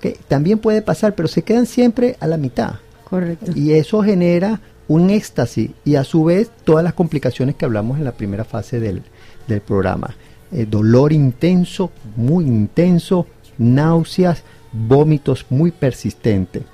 que 0.00 0.18
también 0.26 0.58
puede 0.58 0.82
pasar, 0.82 1.14
pero 1.14 1.28
se 1.28 1.42
quedan 1.42 1.66
siempre 1.66 2.16
a 2.18 2.26
la 2.26 2.36
mitad. 2.36 2.74
Correcto. 3.08 3.52
Y 3.54 3.74
eso 3.74 4.02
genera 4.02 4.60
un 4.88 5.10
éxtasis 5.10 5.70
y 5.84 5.94
a 5.94 6.02
su 6.02 6.24
vez 6.24 6.50
todas 6.64 6.82
las 6.82 6.94
complicaciones 6.94 7.54
que 7.54 7.64
hablamos 7.64 7.96
en 7.96 8.04
la 8.04 8.12
primera 8.12 8.44
fase 8.44 8.80
del, 8.80 9.04
programa. 9.64 10.16
Eh, 10.50 10.66
dolor 10.68 11.12
intenso, 11.12 11.92
muy 12.16 12.44
intenso, 12.44 13.28
náuseas, 13.56 14.42
vómitos 14.72 15.46
muy 15.48 15.70
persistentes. 15.70 16.64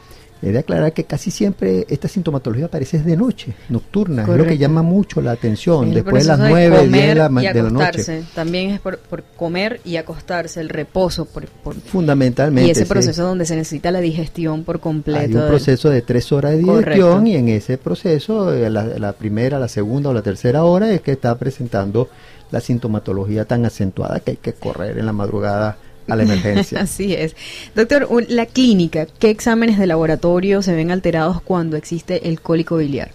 He 0.42 0.50
de 0.50 0.58
aclarar 0.58 0.92
que 0.92 1.04
casi 1.04 1.30
siempre 1.30 1.86
esta 1.88 2.08
sintomatología 2.08 2.66
aparece 2.66 2.98
de 3.00 3.16
noche, 3.16 3.54
nocturna, 3.68 4.22
es 4.22 4.28
lo 4.28 4.44
que 4.44 4.58
llama 4.58 4.82
mucho 4.82 5.20
la 5.20 5.30
atención, 5.30 5.94
después 5.94 6.24
de 6.24 6.28
las 6.28 6.38
9, 6.40 6.88
10 6.88 6.90
de 6.90 7.14
la, 7.14 7.28
de 7.28 7.62
la 7.62 7.70
noche. 7.70 8.24
También 8.34 8.70
es 8.70 8.80
por, 8.80 8.98
comer 9.36 9.80
y 9.84 9.96
acostarse, 9.96 10.60
el 10.60 10.68
reposo. 10.68 11.26
Por, 11.26 11.46
Fundamentalmente. 11.74 12.66
Y 12.66 12.70
ese 12.72 12.86
proceso 12.86 13.22
donde 13.22 13.46
se 13.46 13.54
necesita 13.54 13.92
la 13.92 14.00
digestión 14.00 14.64
por 14.64 14.80
completo. 14.80 15.20
Hay 15.20 15.34
un 15.34 15.48
proceso 15.48 15.90
de 15.90 16.02
tres 16.02 16.32
horas 16.32 16.52
de 16.52 16.58
digestión 16.58 17.26
y 17.28 17.36
en 17.36 17.48
ese 17.48 17.78
proceso, 17.78 18.52
eh, 18.52 18.68
la, 18.68 18.84
la 18.84 19.12
primera, 19.12 19.60
la 19.60 19.68
segunda 19.68 20.10
o 20.10 20.12
la 20.12 20.22
tercera 20.22 20.64
hora 20.64 20.92
es 20.92 21.02
que 21.02 21.12
está 21.12 21.38
presentando 21.38 22.08
la 22.50 22.60
sintomatología 22.60 23.44
tan 23.44 23.64
acentuada 23.64 24.18
que 24.20 24.32
hay 24.32 24.36
que 24.38 24.54
correr 24.54 24.98
en 24.98 25.06
la 25.06 25.12
madrugada 25.12 25.78
a 26.08 26.16
la 26.16 26.22
emergencia. 26.22 26.80
Así 26.82 27.14
es. 27.14 27.36
Doctor, 27.74 28.08
la 28.28 28.46
clínica, 28.46 29.06
¿qué 29.18 29.30
exámenes 29.30 29.78
de 29.78 29.86
laboratorio 29.86 30.62
se 30.62 30.74
ven 30.74 30.90
alterados 30.90 31.40
cuando 31.42 31.76
existe 31.76 32.28
el 32.28 32.40
cólico 32.40 32.76
biliar? 32.76 33.10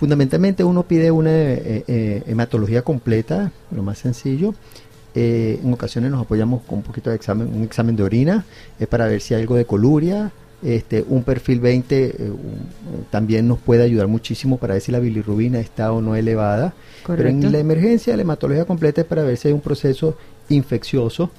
Fundamentalmente 0.00 0.64
uno 0.64 0.84
pide 0.84 1.10
una 1.10 1.30
eh, 1.30 1.84
eh, 1.86 2.22
hematología 2.26 2.80
completa, 2.80 3.52
lo 3.70 3.82
más 3.82 3.98
sencillo. 3.98 4.54
Eh, 5.14 5.60
en 5.62 5.72
ocasiones 5.72 6.10
nos 6.10 6.22
apoyamos 6.22 6.62
con 6.62 6.78
un 6.78 6.84
poquito 6.84 7.10
de 7.10 7.16
examen, 7.16 7.48
un 7.54 7.64
examen 7.64 7.96
de 7.96 8.02
orina, 8.02 8.46
es 8.78 8.88
para 8.88 9.06
ver 9.06 9.20
si 9.20 9.34
hay 9.34 9.42
algo 9.42 9.56
de 9.56 9.66
coluria. 9.66 10.32
Este, 10.62 11.04
un 11.06 11.22
perfil 11.22 11.60
20 11.60 12.14
también 13.10 13.48
nos 13.48 13.58
puede 13.58 13.82
ayudar 13.82 14.08
muchísimo 14.08 14.58
para 14.58 14.74
ver 14.74 14.82
si 14.82 14.92
la 14.92 15.00
bilirrubina 15.00 15.58
está 15.58 15.92
o 15.92 16.00
no 16.00 16.16
elevada. 16.16 16.72
Pero 17.06 17.28
en 17.28 17.52
la 17.52 17.58
emergencia, 17.58 18.16
la 18.16 18.22
hematología 18.22 18.64
completa 18.64 19.02
es 19.02 19.06
para 19.06 19.22
ver 19.22 19.36
si 19.36 19.48
hay 19.48 19.54
un 19.54 19.60
proceso 19.60 20.16
infeccioso 20.48 21.30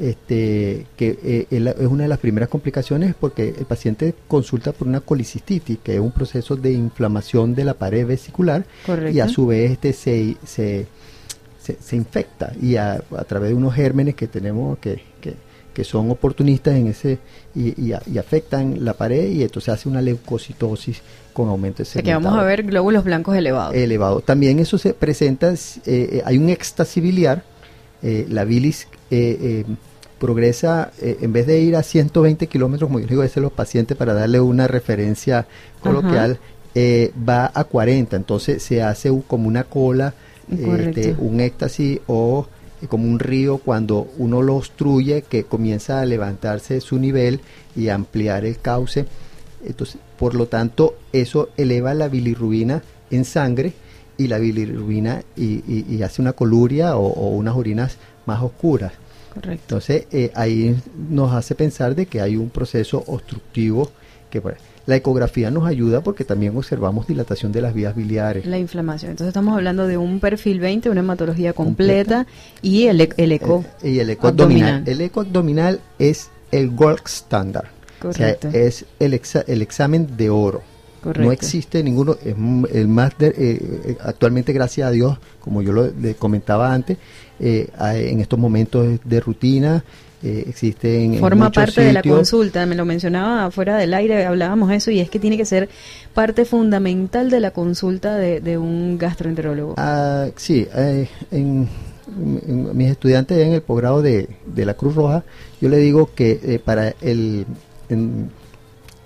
este, 0.00 0.86
que 0.96 1.18
eh, 1.22 1.46
es 1.50 1.86
una 1.86 2.04
de 2.04 2.08
las 2.08 2.18
primeras 2.18 2.48
complicaciones 2.48 3.14
porque 3.18 3.54
el 3.58 3.66
paciente 3.66 4.14
consulta 4.28 4.72
por 4.72 4.88
una 4.88 5.00
colicistitis, 5.00 5.78
que 5.82 5.94
es 5.94 6.00
un 6.00 6.10
proceso 6.10 6.56
de 6.56 6.72
inflamación 6.72 7.54
de 7.54 7.64
la 7.64 7.74
pared 7.74 8.06
vesicular 8.06 8.64
y 9.12 9.20
a 9.20 9.28
su 9.28 9.46
vez 9.46 9.72
este 9.72 9.92
se, 9.92 10.36
se, 10.44 10.86
se, 11.58 11.96
infecta 11.96 12.52
y 12.60 12.76
a, 12.76 13.02
través 13.28 13.50
de 13.50 13.54
unos 13.54 13.74
gérmenes 13.74 14.14
que 14.14 14.26
tenemos 14.26 14.78
que, 14.78 15.02
que, 15.20 15.34
son 15.84 16.10
oportunistas 16.10 16.74
en 16.74 16.88
ese 16.88 17.18
y, 17.54 17.92
afectan 18.18 18.84
la 18.84 18.92
pared 18.92 19.30
y 19.30 19.42
entonces 19.42 19.72
hace 19.72 19.88
una 19.88 20.02
leucocitosis 20.02 21.00
con 21.32 21.48
aumento 21.48 21.82
de 21.82 22.02
que 22.02 22.12
vamos 22.12 22.38
a 22.38 22.42
ver 22.42 22.64
glóbulos 22.64 23.02
blancos 23.02 23.34
elevados. 23.34 23.74
Elevado. 23.74 24.20
También 24.20 24.58
eso 24.58 24.76
se 24.76 24.92
presenta, 24.92 25.52
eh, 25.52 25.58
eh, 25.86 26.22
hay 26.26 26.36
un 26.36 26.50
éxtasis 26.50 27.02
biliar, 27.02 27.44
la 28.02 28.44
bilis 28.44 28.88
progresa, 30.20 30.92
eh, 31.00 31.16
en 31.22 31.32
vez 31.32 31.48
de 31.48 31.60
ir 31.60 31.74
a 31.74 31.82
120 31.82 32.46
kilómetros, 32.46 32.88
como 32.88 33.00
yo 33.00 33.06
digo 33.08 33.22
a 33.22 33.24
veces 33.24 33.42
los 33.42 33.50
pacientes 33.50 33.96
para 33.96 34.14
darle 34.14 34.38
una 34.38 34.68
referencia 34.68 35.48
coloquial, 35.80 36.38
eh, 36.74 37.10
va 37.28 37.50
a 37.52 37.64
40, 37.64 38.14
entonces 38.14 38.62
se 38.62 38.82
hace 38.82 39.10
como 39.26 39.48
una 39.48 39.64
cola, 39.64 40.14
este, 40.52 41.16
un 41.18 41.40
éxtasis 41.40 42.00
o 42.06 42.46
eh, 42.82 42.86
como 42.86 43.08
un 43.08 43.18
río 43.18 43.58
cuando 43.58 44.08
uno 44.18 44.42
lo 44.42 44.56
obstruye 44.56 45.22
que 45.22 45.44
comienza 45.44 46.00
a 46.00 46.06
levantarse 46.06 46.80
su 46.80 46.98
nivel 46.98 47.40
y 47.74 47.88
ampliar 47.88 48.44
el 48.44 48.58
cauce. 48.58 49.06
Entonces, 49.64 49.98
por 50.18 50.34
lo 50.34 50.46
tanto, 50.48 50.96
eso 51.12 51.48
eleva 51.56 51.94
la 51.94 52.08
bilirrubina 52.08 52.82
en 53.10 53.24
sangre 53.24 53.72
y 54.18 54.28
la 54.28 54.38
bilirrubina 54.38 55.22
y, 55.34 56.02
hace 56.02 56.20
una 56.20 56.34
coluria 56.34 56.96
o 56.96 57.28
unas 57.30 57.56
orinas 57.56 57.96
más 58.26 58.42
oscuras. 58.42 58.92
Entonces, 59.42 60.06
eh, 60.10 60.30
ahí 60.34 60.76
nos 61.08 61.32
hace 61.32 61.54
pensar 61.54 61.94
de 61.94 62.06
que 62.06 62.20
hay 62.20 62.36
un 62.36 62.50
proceso 62.50 63.04
obstructivo 63.06 63.90
que 64.30 64.40
la 64.86 64.96
ecografía 64.96 65.50
nos 65.50 65.66
ayuda 65.66 66.02
porque 66.02 66.24
también 66.24 66.56
observamos 66.56 67.06
dilatación 67.06 67.52
de 67.52 67.60
las 67.60 67.74
vías 67.74 67.94
biliares. 67.94 68.46
La 68.46 68.58
inflamación. 68.58 69.10
Entonces 69.10 69.28
estamos 69.28 69.54
hablando 69.54 69.86
de 69.86 69.98
un 69.98 70.20
perfil 70.20 70.60
20, 70.60 70.90
una 70.90 71.00
hematología 71.00 71.52
completa, 71.52 72.26
y 72.62 72.86
el, 72.86 73.00
e, 73.00 73.10
el 73.16 73.32
eco. 73.32 73.64
Eh, 73.82 73.90
y 73.90 73.98
el 73.98 74.10
eco 74.10 74.28
abdominal. 74.28 74.84
El 74.86 75.00
eco 75.00 75.20
abdominal 75.20 75.80
es 75.98 76.30
el 76.50 76.70
gold 76.70 77.02
standard. 77.06 77.66
Correcto. 78.00 78.48
O 78.48 78.50
sea, 78.50 78.60
es 78.60 78.86
el, 78.98 79.20
el 79.46 79.62
examen 79.62 80.16
de 80.16 80.30
oro. 80.30 80.62
No 81.04 81.32
existe 81.32 81.82
ninguno, 81.82 82.16
es 82.24 82.34
el 82.72 82.88
más 82.88 83.14
eh, 83.20 83.96
actualmente 84.00 84.52
gracias 84.52 84.88
a 84.88 84.90
Dios, 84.90 85.18
como 85.40 85.62
yo 85.62 85.72
lo 85.72 85.90
le 85.90 86.14
comentaba 86.14 86.72
antes, 86.72 86.98
eh, 87.38 87.68
en 87.78 88.20
estos 88.20 88.38
momentos 88.38 88.98
de 89.04 89.20
rutina 89.20 89.82
eh, 90.22 90.44
existen 90.48 91.18
forma 91.18 91.50
parte 91.50 91.80
de 91.80 91.94
la 91.94 92.02
consulta 92.02 92.66
me 92.66 92.74
lo 92.74 92.84
mencionaba 92.84 93.50
fuera 93.50 93.78
del 93.78 93.94
aire 93.94 94.26
hablábamos 94.26 94.70
eso 94.70 94.90
y 94.90 95.00
es 95.00 95.08
que 95.08 95.18
tiene 95.18 95.38
que 95.38 95.46
ser 95.46 95.70
parte 96.12 96.44
fundamental 96.44 97.30
de 97.30 97.40
la 97.40 97.52
consulta 97.52 98.16
de, 98.16 98.58
un 98.58 98.98
gastroenterólogo. 98.98 99.76
Ah, 99.78 100.26
sí 100.36 100.66
eh, 100.76 101.08
en, 101.30 101.66
mis 102.74 102.90
estudiantes 102.90 103.38
en 103.38 103.54
el 103.54 103.62
posgrado 103.62 104.02
de, 104.02 104.28
la 104.56 104.74
Cruz 104.74 104.94
Roja 104.94 105.24
yo 105.58 105.70
le 105.70 105.78
digo 105.78 106.10
que 106.14 106.38
eh, 106.42 106.60
para 106.62 106.88
el 107.00 107.46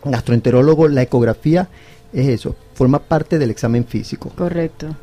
gastroenterólogo 0.05 0.89
la 0.89 1.03
ecografía 1.03 1.69
es 2.13 2.29
eso 2.29 2.57
forma 2.75 2.99
parte 2.99 3.39
del 3.39 3.51
examen 3.51 3.85
físico 3.85 4.31
correcto 4.37 4.97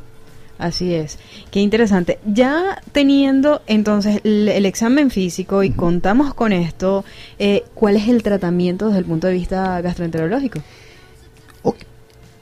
Así 0.58 0.94
es. 0.94 1.18
Qué 1.50 1.58
interesante. 1.58 2.20
Ya 2.24 2.80
teniendo 2.92 3.62
entonces 3.66 4.20
el, 4.22 4.64
examen 4.64 5.10
físico 5.10 5.64
y 5.64 5.70
contamos 5.70 6.34
con 6.34 6.52
esto, 6.52 7.04
eh, 7.40 7.64
¿cuál 7.74 7.96
es 7.96 8.08
el 8.08 8.22
tratamiento 8.22 8.86
desde 8.86 9.00
el 9.00 9.04
punto 9.04 9.26
de 9.26 9.32
vista 9.32 9.80
gastroenterológico? 9.80 10.60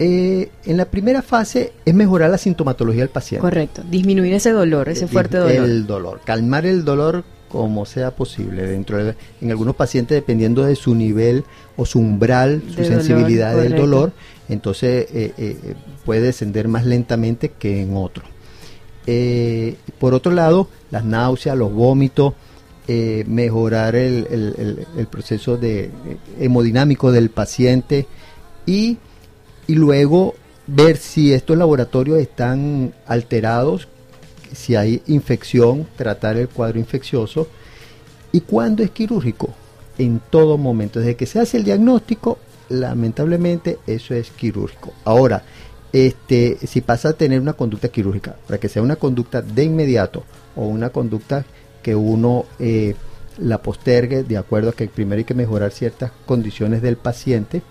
Eh, 0.02 0.50
en 0.64 0.79
la 0.79 0.87
primera 0.87 1.21
fase 1.21 1.75
es 1.85 1.95
mejorar 1.95 2.31
la 2.31 2.38
sintomatología 2.38 3.02
del 3.02 3.11
paciente. 3.11 3.43
Correcto. 3.43 3.83
Disminuir 3.90 4.33
ese 4.33 4.50
dolor, 4.50 4.88
ese 4.88 5.07
fuerte 5.07 5.37
dolor. 5.37 5.52
El 5.52 5.87
dolor. 5.87 6.21
Calmar 6.25 6.64
el 6.64 6.87
dolor 6.87 7.23
como 7.50 7.85
sea 7.85 8.12
posible. 8.12 8.66
Dentro 8.66 8.99
en 9.40 9.50
algunos 9.50 9.75
pacientes, 9.75 10.16
dependiendo 10.16 10.64
de 10.64 10.76
su 10.76 10.95
nivel 10.95 11.45
o 11.76 11.85
su 11.85 11.99
umbral, 11.99 12.62
su 12.69 12.85
sensibilidad 12.85 13.57
del 13.57 13.76
dolor, 13.76 14.12
entonces 14.49 15.09
eh, 15.12 15.35
eh, 15.37 15.75
puede 16.04 16.23
descender 16.23 16.69
más 16.69 16.87
lentamente 16.87 17.50
que 17.50 17.83
en 17.83 17.97
otro. 17.97 18.23
Eh, 19.07 19.76
por 19.99 20.14
otro 20.14 20.33
lado, 20.33 20.69
las 20.90 21.04
náuseas, 21.04 21.57
los 21.57 21.73
vómitos, 21.73 22.35
mejorar 23.26 23.95
el, 23.95 24.26
proceso 25.11 25.57
de, 25.57 25.90
hemodinámico 26.40 27.12
del 27.12 27.30
paciente 27.30 28.09
y, 28.66 28.99
y 29.69 29.75
luego 29.75 30.35
ver 30.66 30.97
si 30.97 31.33
estos 31.33 31.57
laboratorios 31.57 32.19
están 32.19 32.92
alterados, 33.07 33.87
si 34.52 34.76
hay 34.76 35.02
infección, 35.07 35.87
tratar 35.97 36.37
el 36.37 36.49
cuadro 36.49 36.78
infeccioso. 36.78 37.49
¿Y 38.33 38.40
cuándo 38.42 38.83
es 38.83 38.90
quirúrgico? 38.90 39.54
En 39.99 40.21
todo 40.30 40.57
momento. 40.57 41.00
Desde 41.00 41.16
que 41.16 41.26
se 41.26 41.40
hace 41.40 41.57
el 41.57 41.64
diagnóstico 41.64 42.38
lamentablemente 42.71 43.78
eso 43.87 44.14
es 44.14 44.30
quirúrgico. 44.30 44.95
Ahora, 45.04 45.42
este, 45.92 46.57
si 46.66 46.80
pasa 46.80 47.11
a 47.11 47.12
tener 47.12 47.40
una 47.40 47.52
conducta 47.52 47.88
quirúrgica, 47.88 48.37
para 48.47 48.59
que 48.59 48.69
sea 48.69 48.80
una 48.80 48.97
conducta 48.97 49.42
de 49.42 49.64
inmediato 49.64 50.25
o 50.57 50.66
una 50.66 50.90
conducta 50.90 51.45
que 51.83 51.95
uno 51.95 52.47
eh, 52.59 52.95
la 53.38 53.59
postergue 53.59 54.23
de 54.23 54.37
acuerdo 54.37 54.71
a 54.71 54.73
que 54.73 54.87
primero 54.87 55.19
hay 55.19 55.25
que 55.25 55.35
mejorar 55.35 55.73
ciertas 55.73 56.12
condiciones 56.26 56.80
del 56.80 56.97
paciente, 56.97 57.62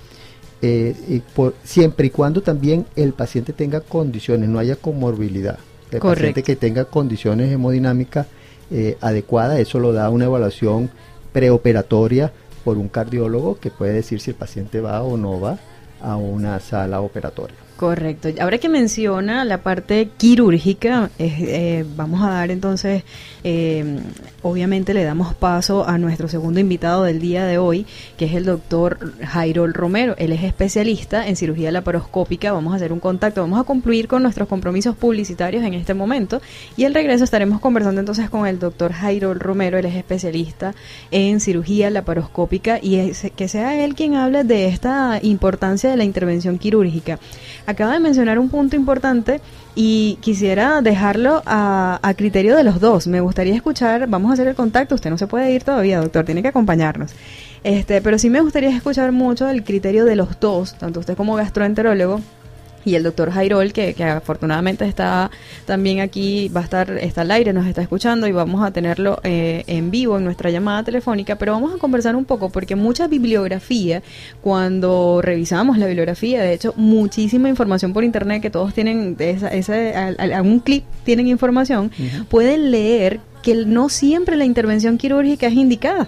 eh, 0.62 0.94
y 1.08 1.22
siempre 1.64 2.08
y 2.08 2.10
cuando 2.10 2.42
también 2.42 2.86
el 2.98 3.14
paciente 3.14 3.54
tenga 3.54 3.80
condiciones, 3.80 4.50
no 4.50 4.60
haya 4.60 4.76
comorbilidad. 4.76 5.58
El 5.92 6.00
paciente 6.00 6.44
que 6.44 6.56
tenga 6.56 6.86
condiciones 6.86 7.52
hemodinámicas 7.52 8.28
eh, 8.72 8.98
adecuadas, 9.02 9.60
eso 9.60 9.80
lo 9.80 9.94
da 9.94 10.10
una 10.10 10.26
evaluación 10.26 10.90
preoperatoria 11.32 12.32
por 12.64 12.78
un 12.78 12.90
cardiólogo 12.90 13.60
que 13.60 13.72
puede 13.72 13.94
decir 13.94 14.20
si 14.22 14.32
el 14.32 14.36
paciente 14.36 14.82
va 14.82 15.02
o 15.02 15.18
no 15.18 15.40
va 15.40 15.58
a 16.02 16.16
una 16.16 16.60
sala 16.60 17.02
operatoria. 17.02 17.69
Correcto. 17.80 18.28
Ahora 18.42 18.58
que 18.58 18.68
menciona 18.68 19.46
la 19.46 19.60
parte 19.60 20.10
quirúrgica, 20.18 21.12
eh, 21.18 21.86
vamos 21.96 22.22
a 22.22 22.30
dar 22.30 22.52
entonces, 22.52 23.04
eh, 23.46 24.02
obviamente 24.42 24.94
le 24.94 25.06
damos 25.06 25.34
paso 25.34 25.88
a 25.88 25.98
nuestro 25.98 26.28
segundo 26.28 26.60
invitado 26.60 27.06
del 27.06 27.22
día 27.22 27.46
de 27.46 27.58
hoy, 27.58 27.86
que 28.18 28.26
es 28.26 28.34
el 28.34 28.44
doctor 28.44 29.14
Jairo 29.24 29.66
Romero. 29.68 30.14
Él 30.18 30.34
es 30.34 30.44
especialista 30.44 31.26
en 31.26 31.38
cirugía 31.38 31.72
laparoscópica. 31.72 32.52
Vamos 32.52 32.74
a 32.74 32.76
hacer 32.76 32.92
un 32.92 33.00
contacto, 33.00 33.40
vamos 33.40 33.62
a 33.62 33.64
concluir 33.64 34.10
con 34.10 34.24
nuestros 34.24 34.50
compromisos 34.50 34.98
publicitarios 34.98 35.64
en 35.64 35.74
este 35.74 35.94
momento 35.94 36.42
y 36.76 36.84
al 36.84 36.94
regreso 36.94 37.24
estaremos 37.24 37.62
conversando 37.62 38.02
entonces 38.02 38.30
con 38.30 38.46
el 38.46 38.60
doctor 38.60 38.92
Jairo 38.92 39.34
Romero. 39.36 39.78
Él 39.78 39.86
es 39.86 39.96
especialista 39.96 40.76
en 41.12 41.40
cirugía 41.40 41.90
laparoscópica 41.90 42.78
y 42.82 43.14
que 43.38 43.48
sea 43.48 43.82
él 43.82 43.96
quien 43.96 44.16
hable 44.16 44.44
de 44.44 44.68
esta 44.68 45.22
importancia 45.24 45.90
de 45.90 45.96
la 45.96 46.04
intervención 46.04 46.58
quirúrgica 46.58 47.20
acaba 47.70 47.94
de 47.94 48.00
mencionar 48.00 48.40
un 48.40 48.50
punto 48.50 48.76
importante 48.76 49.42
y 49.76 50.18
quisiera 50.22 50.82
dejarlo 50.82 51.44
a, 51.46 52.14
criterio 52.18 52.56
de 52.56 52.64
los 52.64 52.80
dos. 52.80 53.08
Me 53.08 53.22
gustaría 53.22 53.56
escuchar, 53.56 54.08
vamos 54.08 54.32
a 54.32 54.34
hacer 54.34 54.48
el 54.48 54.56
contacto, 54.56 54.96
usted 54.96 55.10
no 55.10 55.18
se 55.18 55.28
puede 55.28 55.52
ir 55.52 55.64
todavía, 55.64 56.02
doctor, 56.02 56.26
tiene 56.26 56.42
que 56.42 56.48
acompañarnos. 56.48 57.12
Este, 57.64 58.02
pero 58.02 58.18
sí 58.18 58.30
me 58.30 58.42
gustaría 58.42 58.76
escuchar 58.76 59.12
mucho 59.12 59.48
el 59.48 59.64
criterio 59.64 60.06
de 60.06 60.16
los 60.16 60.40
dos, 60.40 60.76
tanto 60.78 61.00
usted 61.00 61.16
como 61.16 61.36
gastroenterólogo, 61.36 62.22
y 62.86 62.96
el 62.96 63.04
doctor 63.04 63.32
Jairol, 63.32 63.74
que, 63.74 63.94
que, 63.94 64.04
afortunadamente 64.04 64.86
está 64.86 65.32
también 65.66 66.00
aquí, 66.00 66.50
va 66.50 66.62
a 66.62 66.64
estar, 66.64 66.92
está 66.92 67.22
al 67.22 67.32
aire, 67.32 67.54
nos 67.54 67.68
está 67.68 67.82
escuchando 67.82 68.28
y 68.28 68.32
vamos 68.32 68.64
a 68.64 68.72
tenerlo 68.72 69.20
eh, 69.24 69.64
en 69.68 69.92
vivo 69.92 70.18
en 70.18 70.26
nuestra 70.26 70.50
llamada 70.50 70.84
telefónica, 70.84 71.36
pero 71.36 71.54
vamos 71.54 71.74
a 71.74 71.78
conversar 71.78 72.16
un 72.16 72.26
poco 72.26 72.50
porque 72.50 72.76
mucha 72.76 73.08
bibliografía, 73.08 74.02
cuando 74.42 75.22
revisamos 75.22 75.78
la 75.78 75.88
bibliografía, 75.88 76.42
de 76.42 76.54
hecho, 76.54 76.74
muchísima 76.78 77.50
información 77.50 77.94
por 77.94 78.04
internet 78.04 78.42
que 78.42 78.50
todos 78.50 78.74
tienen, 78.74 79.16
esa, 79.20 79.50
ese, 79.50 79.94
algún 79.96 80.60
clip 80.60 80.84
tienen 81.04 81.28
información, 81.28 81.92
pueden 82.30 82.72
leer 82.72 83.20
que 83.42 83.56
no 83.56 83.90
siempre 83.90 84.36
la 84.36 84.46
intervención 84.46 84.98
quirúrgica 84.98 85.48
es 85.48 85.54
indicada 85.54 86.08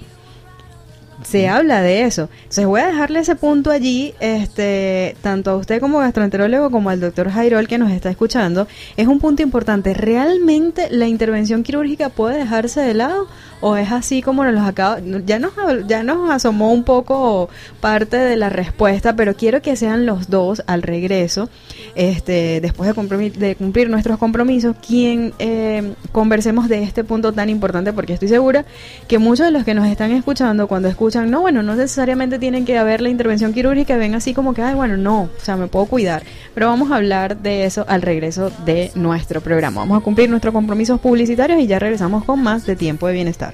se 1.23 1.47
habla 1.47 1.81
de 1.81 2.03
eso. 2.03 2.29
Entonces 2.39 2.65
voy 2.65 2.81
a 2.81 2.87
dejarle 2.87 3.19
ese 3.19 3.35
punto 3.35 3.71
allí, 3.71 4.13
este, 4.19 5.15
tanto 5.21 5.51
a 5.51 5.55
usted 5.55 5.79
como 5.79 5.99
gastroenterólogo 5.99 6.71
como 6.71 6.89
al 6.89 6.99
doctor 6.99 7.29
Jairol 7.29 7.67
que 7.67 7.77
nos 7.77 7.91
está 7.91 8.09
escuchando. 8.09 8.67
Es 8.97 9.07
un 9.07 9.19
punto 9.19 9.41
importante. 9.41 9.93
¿Realmente 9.93 10.87
la 10.89 11.07
intervención 11.07 11.63
quirúrgica 11.63 12.09
puede 12.09 12.37
dejarse 12.37 12.81
de 12.81 12.93
lado 12.93 13.27
o 13.61 13.77
es 13.77 13.91
así 13.91 14.21
como 14.21 14.43
nos 14.43 14.53
los 14.53 14.63
acaba, 14.63 14.99
ya 15.25 15.39
nos, 15.39 15.53
ya 15.87 16.03
nos 16.03 16.29
asomó 16.29 16.73
un 16.73 16.83
poco 16.83 17.49
parte 17.79 18.17
de 18.17 18.35
la 18.35 18.49
respuesta, 18.49 19.15
pero 19.15 19.35
quiero 19.35 19.61
que 19.61 19.75
sean 19.75 20.05
los 20.05 20.29
dos 20.29 20.63
al 20.67 20.81
regreso, 20.81 21.49
este, 21.95 22.59
después 22.61 22.93
de, 22.93 23.29
de 23.29 23.55
cumplir 23.55 23.89
nuestros 23.89 24.17
compromisos, 24.17 24.75
quien 24.85 25.33
eh, 25.39 25.93
conversemos 26.11 26.67
de 26.67 26.83
este 26.83 27.03
punto 27.03 27.31
tan 27.33 27.49
importante, 27.49 27.93
porque 27.93 28.13
estoy 28.13 28.27
segura 28.27 28.65
que 29.07 29.19
muchos 29.19 29.45
de 29.45 29.51
los 29.51 29.63
que 29.63 29.73
nos 29.73 29.87
están 29.87 30.11
escuchando, 30.11 30.67
cuando 30.67 30.87
escuchan, 30.89 31.29
no, 31.29 31.41
bueno, 31.41 31.63
no 31.63 31.75
necesariamente 31.75 32.39
tienen 32.39 32.65
que 32.65 32.77
haber 32.77 33.01
la 33.01 33.09
intervención 33.09 33.53
quirúrgica, 33.53 33.95
ven 33.97 34.15
así 34.15 34.33
como 34.33 34.53
que, 34.53 34.61
ay, 34.61 34.75
bueno, 34.75 34.97
no, 34.97 35.23
o 35.23 35.29
sea, 35.41 35.55
me 35.55 35.67
puedo 35.67 35.85
cuidar, 35.85 36.23
pero 36.53 36.67
vamos 36.67 36.91
a 36.91 36.95
hablar 36.95 37.37
de 37.37 37.65
eso 37.65 37.85
al 37.87 38.01
regreso 38.01 38.51
de 38.65 38.91
nuestro 38.95 39.41
programa. 39.41 39.81
Vamos 39.81 40.01
a 40.01 40.03
cumplir 40.03 40.29
nuestros 40.29 40.53
compromisos 40.53 40.99
publicitarios 40.99 41.59
y 41.59 41.67
ya 41.67 41.79
regresamos 41.79 42.23
con 42.23 42.41
más 42.41 42.65
de 42.65 42.75
tiempo 42.75 43.07
de 43.07 43.13
bienestar. 43.13 43.50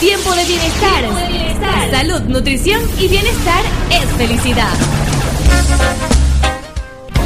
Tiempo 0.00 0.34
de 0.34 0.44
bienestar. 0.44 1.04
Salud, 1.90 2.20
nutrición 2.22 2.80
y 2.98 3.08
bienestar 3.08 3.62
es 3.90 4.04
felicidad. 4.16 4.72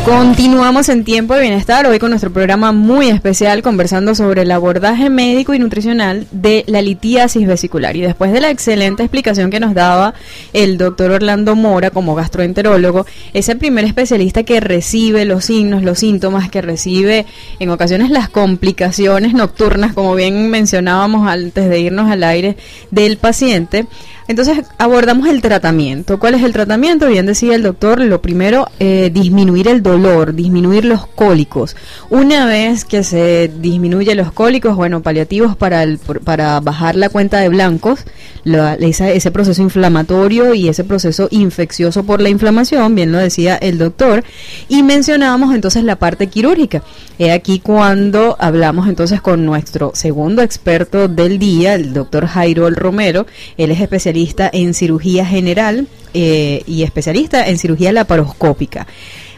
Continuamos 0.08 0.88
en 0.88 1.04
Tiempo 1.04 1.34
de 1.34 1.42
Bienestar, 1.42 1.86
hoy 1.86 1.98
con 1.98 2.08
nuestro 2.08 2.32
programa 2.32 2.72
muy 2.72 3.10
especial 3.10 3.60
conversando 3.60 4.14
sobre 4.14 4.40
el 4.40 4.50
abordaje 4.50 5.10
médico 5.10 5.52
y 5.52 5.58
nutricional 5.58 6.26
de 6.32 6.64
la 6.66 6.80
litiasis 6.80 7.46
vesicular. 7.46 7.94
Y 7.94 8.00
después 8.00 8.32
de 8.32 8.40
la 8.40 8.48
excelente 8.48 9.02
explicación 9.02 9.50
que 9.50 9.60
nos 9.60 9.74
daba 9.74 10.14
el 10.54 10.78
doctor 10.78 11.10
Orlando 11.10 11.56
Mora 11.56 11.90
como 11.90 12.14
gastroenterólogo, 12.14 13.04
es 13.34 13.50
el 13.50 13.58
primer 13.58 13.84
especialista 13.84 14.44
que 14.44 14.60
recibe 14.60 15.26
los 15.26 15.44
signos, 15.44 15.82
los 15.82 15.98
síntomas, 15.98 16.48
que 16.48 16.62
recibe 16.62 17.26
en 17.58 17.68
ocasiones 17.68 18.08
las 18.08 18.30
complicaciones 18.30 19.34
nocturnas, 19.34 19.92
como 19.92 20.14
bien 20.14 20.48
mencionábamos 20.48 21.28
antes 21.28 21.68
de 21.68 21.80
irnos 21.80 22.10
al 22.10 22.24
aire, 22.24 22.56
del 22.90 23.18
paciente 23.18 23.86
entonces 24.28 24.58
abordamos 24.76 25.26
el 25.26 25.40
tratamiento. 25.40 26.18
¿Cuál 26.18 26.34
es 26.34 26.42
el 26.42 26.52
tratamiento? 26.52 27.08
Bien 27.08 27.24
decía 27.24 27.54
el 27.54 27.62
doctor, 27.62 27.98
lo 28.02 28.20
primero, 28.20 28.68
eh, 28.78 29.10
disminuir 29.12 29.68
el 29.68 29.82
dolor, 29.82 30.34
disminuir 30.34 30.84
los 30.84 31.06
cólicos. 31.06 31.76
Una 32.10 32.44
vez 32.44 32.84
que 32.84 33.02
se 33.02 33.50
disminuye 33.60 34.14
los 34.14 34.30
cólicos, 34.30 34.76
bueno, 34.76 35.00
paliativos 35.02 35.56
para, 35.56 35.82
el, 35.82 35.98
para 35.98 36.60
bajar 36.60 36.94
la 36.94 37.08
cuenta 37.08 37.40
de 37.40 37.48
blancos, 37.48 38.00
ese 38.44 39.30
proceso 39.30 39.62
inflamatorio 39.62 40.52
y 40.52 40.68
ese 40.68 40.84
proceso 40.84 41.28
infeccioso 41.30 42.04
por 42.04 42.20
la 42.20 42.28
inflamación, 42.28 42.94
bien 42.94 43.12
lo 43.12 43.18
decía 43.18 43.56
el 43.56 43.78
doctor, 43.78 44.24
y 44.68 44.82
mencionábamos 44.82 45.54
entonces 45.54 45.84
la 45.84 45.96
parte 45.96 46.26
quirúrgica. 46.26 46.82
He 47.18 47.32
aquí 47.32 47.60
cuando 47.60 48.36
hablamos 48.38 48.88
entonces 48.88 49.22
con 49.22 49.46
nuestro 49.46 49.92
segundo 49.94 50.42
experto 50.42 51.08
del 51.08 51.38
día, 51.38 51.74
el 51.74 51.94
doctor 51.94 52.26
Jairo 52.26 52.68
Romero, 52.70 53.26
él 53.56 53.70
es 53.70 53.80
especialista 53.80 54.17
en 54.52 54.74
cirugía 54.74 55.24
general 55.24 55.86
eh, 56.14 56.62
y 56.66 56.82
especialista 56.82 57.46
en 57.48 57.58
cirugía 57.58 57.92
laparoscópica. 57.92 58.86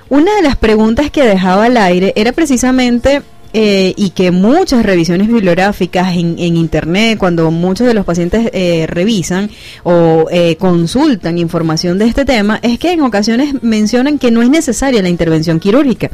Una 0.08 0.34
de 0.34 0.42
las 0.42 0.56
preguntas 0.56 1.10
que 1.10 1.24
dejaba 1.24 1.66
al 1.66 1.76
aire 1.76 2.12
era 2.16 2.32
precisamente 2.32 3.22
eh, 3.52 3.94
y 3.96 4.10
que 4.10 4.30
muchas 4.30 4.84
revisiones 4.84 5.28
bibliográficas 5.28 6.14
en, 6.14 6.38
en 6.38 6.56
Internet, 6.56 7.18
cuando 7.18 7.50
muchos 7.50 7.86
de 7.86 7.94
los 7.94 8.04
pacientes 8.04 8.50
eh, 8.52 8.86
revisan 8.88 9.50
o 9.82 10.26
eh, 10.30 10.56
consultan 10.56 11.38
información 11.38 11.98
de 11.98 12.06
este 12.06 12.24
tema, 12.24 12.60
es 12.62 12.78
que 12.78 12.92
en 12.92 13.02
ocasiones 13.02 13.62
mencionan 13.62 14.18
que 14.18 14.30
no 14.30 14.42
es 14.42 14.50
necesaria 14.50 15.02
la 15.02 15.08
intervención 15.08 15.58
quirúrgica. 15.58 16.10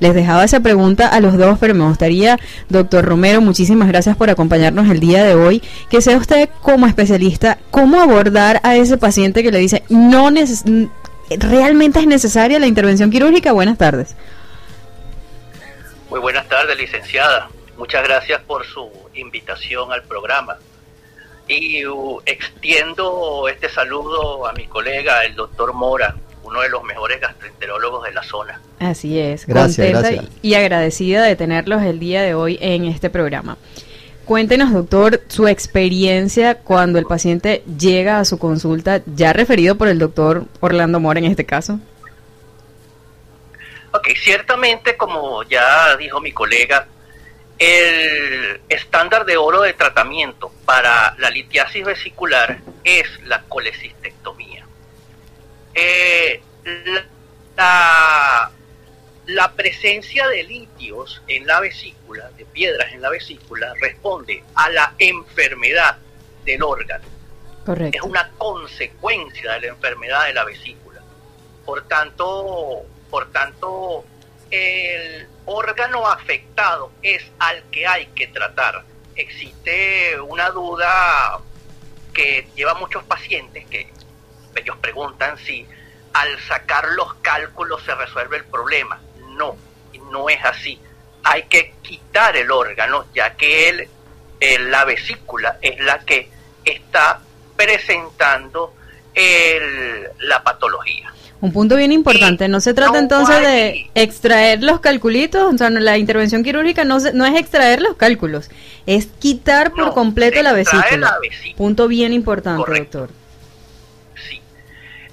Les 0.00 0.14
dejaba 0.14 0.44
esa 0.44 0.60
pregunta 0.60 1.08
a 1.08 1.20
los 1.20 1.38
dos, 1.38 1.58
pero 1.58 1.74
me 1.74 1.86
gustaría, 1.86 2.38
doctor 2.68 3.04
Romero, 3.04 3.40
muchísimas 3.40 3.88
gracias 3.88 4.16
por 4.16 4.28
acompañarnos 4.28 4.90
el 4.90 5.00
día 5.00 5.24
de 5.24 5.34
hoy, 5.34 5.62
que 5.88 6.02
sea 6.02 6.18
usted 6.18 6.48
como 6.62 6.86
especialista, 6.86 7.58
cómo 7.70 8.00
abordar 8.00 8.60
a 8.62 8.76
ese 8.76 8.98
paciente 8.98 9.42
que 9.42 9.52
le 9.52 9.58
dice, 9.58 9.84
no 9.88 10.30
realmente 11.38 12.00
es 12.00 12.06
necesaria 12.06 12.58
la 12.58 12.66
intervención 12.66 13.10
quirúrgica. 13.10 13.52
Buenas 13.52 13.78
tardes. 13.78 14.14
Muy 16.14 16.20
buenas 16.20 16.48
tardes, 16.48 16.78
licenciada. 16.78 17.48
Muchas 17.76 18.04
gracias 18.04 18.40
por 18.42 18.64
su 18.64 18.88
invitación 19.14 19.90
al 19.90 20.04
programa. 20.04 20.58
Y 21.48 21.84
uh, 21.86 22.20
extiendo 22.24 23.48
este 23.48 23.68
saludo 23.68 24.46
a 24.46 24.52
mi 24.52 24.68
colega, 24.68 25.24
el 25.24 25.34
doctor 25.34 25.72
Mora, 25.72 26.14
uno 26.44 26.60
de 26.60 26.68
los 26.68 26.84
mejores 26.84 27.20
gastroenterólogos 27.20 28.04
de 28.04 28.12
la 28.12 28.22
zona. 28.22 28.60
Así 28.78 29.18
es, 29.18 29.44
gracias, 29.44 29.92
contenta 29.92 30.24
y 30.40 30.54
agradecida 30.54 31.24
de 31.24 31.34
tenerlos 31.34 31.82
el 31.82 31.98
día 31.98 32.22
de 32.22 32.34
hoy 32.34 32.60
en 32.60 32.84
este 32.84 33.10
programa. 33.10 33.58
Cuéntenos, 34.24 34.72
doctor, 34.72 35.20
su 35.26 35.48
experiencia 35.48 36.58
cuando 36.58 37.00
el 37.00 37.06
paciente 37.06 37.64
llega 37.76 38.20
a 38.20 38.24
su 38.24 38.38
consulta, 38.38 39.02
ya 39.16 39.32
referido 39.32 39.74
por 39.74 39.88
el 39.88 39.98
doctor 39.98 40.44
Orlando 40.60 41.00
Mora 41.00 41.18
en 41.18 41.24
este 41.24 41.44
caso. 41.44 41.80
Ok, 43.94 44.08
ciertamente, 44.16 44.96
como 44.96 45.44
ya 45.44 45.96
dijo 45.96 46.20
mi 46.20 46.32
colega, 46.32 46.88
el 47.56 48.60
estándar 48.68 49.24
de 49.24 49.36
oro 49.36 49.60
de 49.60 49.72
tratamiento 49.72 50.50
para 50.64 51.14
la 51.18 51.30
litiasis 51.30 51.84
vesicular 51.84 52.58
es 52.82 53.06
la 53.22 53.42
colecistectomía. 53.42 54.66
Eh, 55.74 56.42
la, 57.56 58.50
la, 59.26 59.52
presencia 59.52 60.26
de 60.26 60.42
litios 60.42 61.22
en 61.28 61.46
la 61.46 61.60
vesícula, 61.60 62.30
de 62.36 62.46
piedras 62.46 62.92
en 62.92 63.00
la 63.00 63.10
vesícula, 63.10 63.74
responde 63.80 64.42
a 64.56 64.70
la 64.70 64.94
enfermedad 64.98 65.98
del 66.44 66.64
órgano. 66.64 67.04
Correcto. 67.64 67.96
Es 67.96 68.02
una 68.02 68.28
consecuencia 68.38 69.52
de 69.52 69.60
la 69.60 69.66
enfermedad 69.68 70.26
de 70.26 70.34
la 70.34 70.44
vesícula. 70.44 71.00
Por 71.64 71.86
tanto, 71.86 72.84
por 73.14 73.30
tanto, 73.30 74.04
el 74.50 75.28
órgano 75.44 76.08
afectado 76.08 76.90
es 77.00 77.24
al 77.38 77.62
que 77.70 77.86
hay 77.86 78.06
que 78.06 78.26
tratar. 78.26 78.82
Existe 79.14 80.18
una 80.20 80.50
duda 80.50 81.38
que 82.12 82.48
lleva 82.56 82.74
muchos 82.74 83.04
pacientes 83.04 83.68
que 83.68 83.88
ellos 84.56 84.76
preguntan 84.78 85.38
si 85.38 85.64
al 86.12 86.40
sacar 86.40 86.88
los 86.88 87.14
cálculos 87.22 87.84
se 87.84 87.94
resuelve 87.94 88.38
el 88.38 88.46
problema. 88.46 89.00
No, 89.28 89.56
no 90.10 90.28
es 90.28 90.44
así. 90.44 90.80
Hay 91.22 91.44
que 91.44 91.74
quitar 91.82 92.36
el 92.36 92.50
órgano 92.50 93.06
ya 93.14 93.36
que 93.36 93.88
la 94.58 94.84
vesícula 94.84 95.58
es 95.62 95.78
la 95.78 96.00
que 96.00 96.28
está 96.64 97.20
presentando 97.54 98.74
la 100.18 100.42
patología. 100.42 101.13
Un 101.44 101.52
punto 101.52 101.76
bien 101.76 101.92
importante, 101.92 102.48
no 102.48 102.58
se 102.58 102.72
trata 102.72 102.98
entonces 102.98 103.38
de 103.42 103.90
extraer 103.94 104.62
los 104.62 104.80
calculitos, 104.80 105.52
o 105.52 105.58
sea, 105.58 105.68
la 105.68 105.98
intervención 105.98 106.42
quirúrgica 106.42 106.84
no, 106.84 106.98
no 107.12 107.26
es 107.26 107.38
extraer 107.38 107.82
los 107.82 107.96
cálculos, 107.96 108.48
es 108.86 109.08
quitar 109.18 109.72
por 109.72 109.92
completo 109.92 110.42
la 110.42 110.54
vesícula. 110.54 111.18
Punto 111.54 111.86
bien 111.86 112.14
importante, 112.14 112.78
doctor. 112.78 113.10
Sí. 114.26 114.40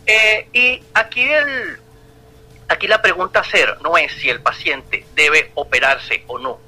Eh, 0.06 0.48
y 0.54 0.82
aquí, 0.94 1.22
el, 1.22 1.78
aquí 2.70 2.88
la 2.88 3.02
pregunta 3.02 3.40
a 3.40 3.42
hacer 3.42 3.82
no 3.82 3.98
es 3.98 4.14
si 4.14 4.30
el 4.30 4.40
paciente 4.40 5.06
debe 5.14 5.52
operarse 5.56 6.24
o 6.28 6.40
no. 6.40 6.62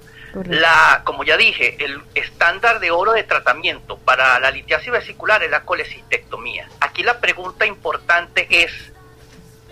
La, 0.43 1.04
como 1.06 1.23
ya 1.23 1.38
dije, 1.38 1.78
el 1.80 2.02
estándar 2.15 2.82
de 2.82 2.91
oro 2.91 3.13
de 3.13 3.23
tratamiento 3.23 3.97
para 3.99 4.38
la 4.41 4.52
litiasis 4.52 4.91
vesicular 4.91 5.41
es 5.41 5.52
la 5.52 5.62
colecistectomía. 5.62 6.67
Aquí 6.82 7.02
la 7.02 7.21
pregunta 7.21 7.65
importante 7.65 8.45
es 8.49 8.92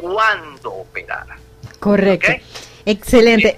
cuándo 0.02 0.74
operar. 0.74 1.28
Correcto. 1.80 2.32
Excelente. 2.86 3.58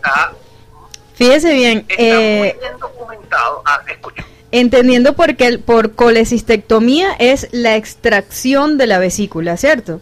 Fíjese 1.15 1.53
bien. 1.53 1.85
Está 1.87 1.95
muy 1.95 2.05
eh, 2.05 2.57
bien 2.59 2.77
documentado. 2.79 3.61
Ah, 3.65 3.81
escucho. 3.89 4.23
Entendiendo 4.51 5.13
por 5.15 5.35
qué 5.35 5.57
por 5.57 5.95
colecistectomía 5.95 7.13
es 7.17 7.47
la 7.51 7.75
extracción 7.75 8.77
de 8.77 8.87
la 8.87 8.99
vesícula, 8.99 9.57
¿cierto? 9.57 9.99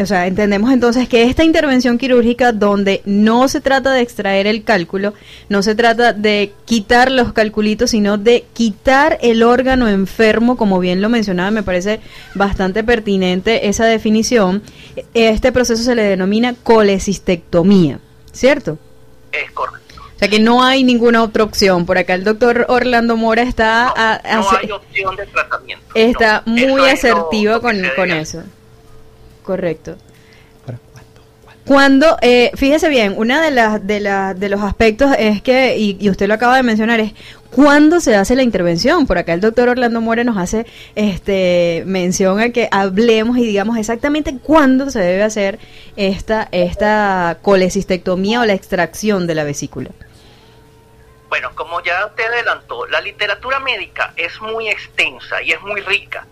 O 0.00 0.06
sea, 0.06 0.26
entendemos 0.26 0.72
entonces 0.72 1.08
que 1.08 1.24
esta 1.24 1.44
intervención 1.44 1.98
quirúrgica 1.98 2.52
donde 2.52 3.02
no 3.04 3.48
se 3.48 3.60
trata 3.60 3.92
de 3.92 4.00
extraer 4.00 4.46
el 4.46 4.64
cálculo, 4.64 5.12
no 5.48 5.62
se 5.62 5.74
trata 5.74 6.12
de 6.12 6.52
quitar 6.64 7.10
los 7.10 7.32
calculitos, 7.32 7.90
sino 7.90 8.16
de 8.16 8.44
quitar 8.54 9.18
el 9.20 9.42
órgano 9.42 9.88
enfermo, 9.88 10.56
como 10.56 10.78
bien 10.80 11.02
lo 11.02 11.08
mencionaba, 11.08 11.50
me 11.50 11.62
parece 11.62 12.00
bastante 12.34 12.82
pertinente 12.84 13.68
esa 13.68 13.84
definición. 13.84 14.62
Este 15.12 15.52
proceso 15.52 15.82
se 15.82 15.94
le 15.94 16.04
denomina 16.04 16.54
colecistectomía, 16.62 17.98
¿cierto? 18.32 18.78
Es 19.30 19.50
correcto. 19.52 19.82
O 20.00 20.18
sea 20.18 20.28
que 20.28 20.38
no 20.38 20.62
hay 20.62 20.84
ninguna 20.84 21.22
otra 21.22 21.42
opción. 21.42 21.84
Por 21.84 21.98
acá 21.98 22.14
el 22.14 22.22
doctor 22.22 22.66
Orlando 22.68 23.16
Mora 23.16 23.42
está... 23.42 24.20
No, 24.32 24.50
hay 24.56 24.70
opción 24.70 25.16
de 25.16 25.26
tratamiento. 25.26 25.84
Está 25.94 26.42
muy 26.46 26.88
asertivo 26.88 27.60
con, 27.60 27.82
con 27.96 28.10
eso. 28.10 28.42
Correcto. 29.42 29.96
Cuando, 31.64 32.16
eh, 32.22 32.50
fíjese 32.56 32.88
bien, 32.88 33.14
una 33.16 33.40
de 33.40 33.52
las 33.52 33.86
de, 33.86 34.00
la, 34.00 34.34
de 34.34 34.48
los 34.48 34.62
aspectos 34.62 35.14
es 35.16 35.42
que, 35.42 35.76
y, 35.78 36.10
usted 36.10 36.26
lo 36.26 36.34
acaba 36.34 36.56
de 36.56 36.64
mencionar, 36.64 36.98
es 36.98 37.12
cuándo 37.52 38.00
se 38.00 38.16
hace 38.16 38.34
la 38.34 38.42
intervención. 38.42 39.06
Por 39.06 39.16
acá 39.16 39.32
el 39.32 39.40
doctor 39.40 39.68
Orlando 39.68 40.00
More 40.00 40.24
nos 40.24 40.36
hace 40.38 40.66
este 40.96 41.84
mención 41.86 42.40
a 42.40 42.50
que 42.50 42.68
hablemos 42.72 43.38
y 43.38 43.44
digamos 43.44 43.76
exactamente 43.78 44.36
cuándo 44.42 44.90
se 44.90 44.98
debe 44.98 45.22
hacer 45.22 45.60
esta, 45.96 46.48
esta 46.50 47.38
colecistectomía 47.42 48.40
o 48.40 48.44
la 48.44 48.54
extracción 48.54 49.28
de 49.28 49.36
la 49.36 49.44
vesícula. 49.44 49.90
Bueno, 51.28 51.52
como 51.54 51.80
ya 51.82 52.06
usted 52.06 52.24
adelantó, 52.24 52.86
la 52.88 53.00
literatura 53.00 53.60
médica 53.60 54.12
es 54.16 54.40
muy 54.40 54.68
extensa 54.68 55.40
y 55.42 55.52
es 55.52 55.62
muy 55.62 55.80
rica. 55.80 56.26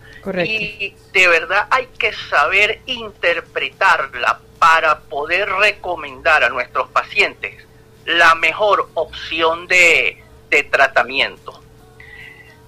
Y 0.45 0.95
de 1.13 1.27
verdad 1.27 1.67
hay 1.69 1.87
que 1.97 2.13
saber 2.13 2.81
interpretarla 2.85 4.39
para 4.59 4.99
poder 4.99 5.49
recomendar 5.49 6.43
a 6.43 6.49
nuestros 6.49 6.89
pacientes 6.89 7.65
la 8.05 8.35
mejor 8.35 8.89
opción 8.93 9.67
de, 9.67 10.23
tratamiento. 10.69 11.61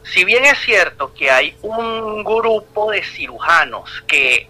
Si 0.03 0.23
bien 0.23 0.45
es 0.45 0.57
cierto 0.59 1.13
que 1.13 1.29
hay 1.29 1.55
un 1.61 2.23
grupo 2.23 2.91
de 2.91 3.03
cirujanos 3.03 4.03
que 4.07 4.47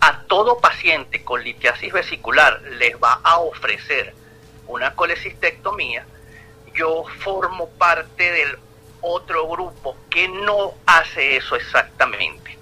a 0.00 0.22
todo 0.22 0.58
paciente 0.58 1.24
con 1.24 1.42
litiasis 1.42 1.92
vesicular 1.92 2.60
les 2.78 2.94
va 2.96 3.20
a 3.22 3.38
ofrecer 3.38 4.14
una 4.66 4.94
colecistectomía, 4.94 6.06
yo 6.74 7.04
formo 7.20 7.68
parte 7.70 8.30
del 8.30 8.58
otro 9.00 9.48
grupo 9.48 9.96
que 10.08 10.28
no 10.28 10.74
hace 10.86 11.36
eso 11.36 11.56
exactamente. 11.56 12.58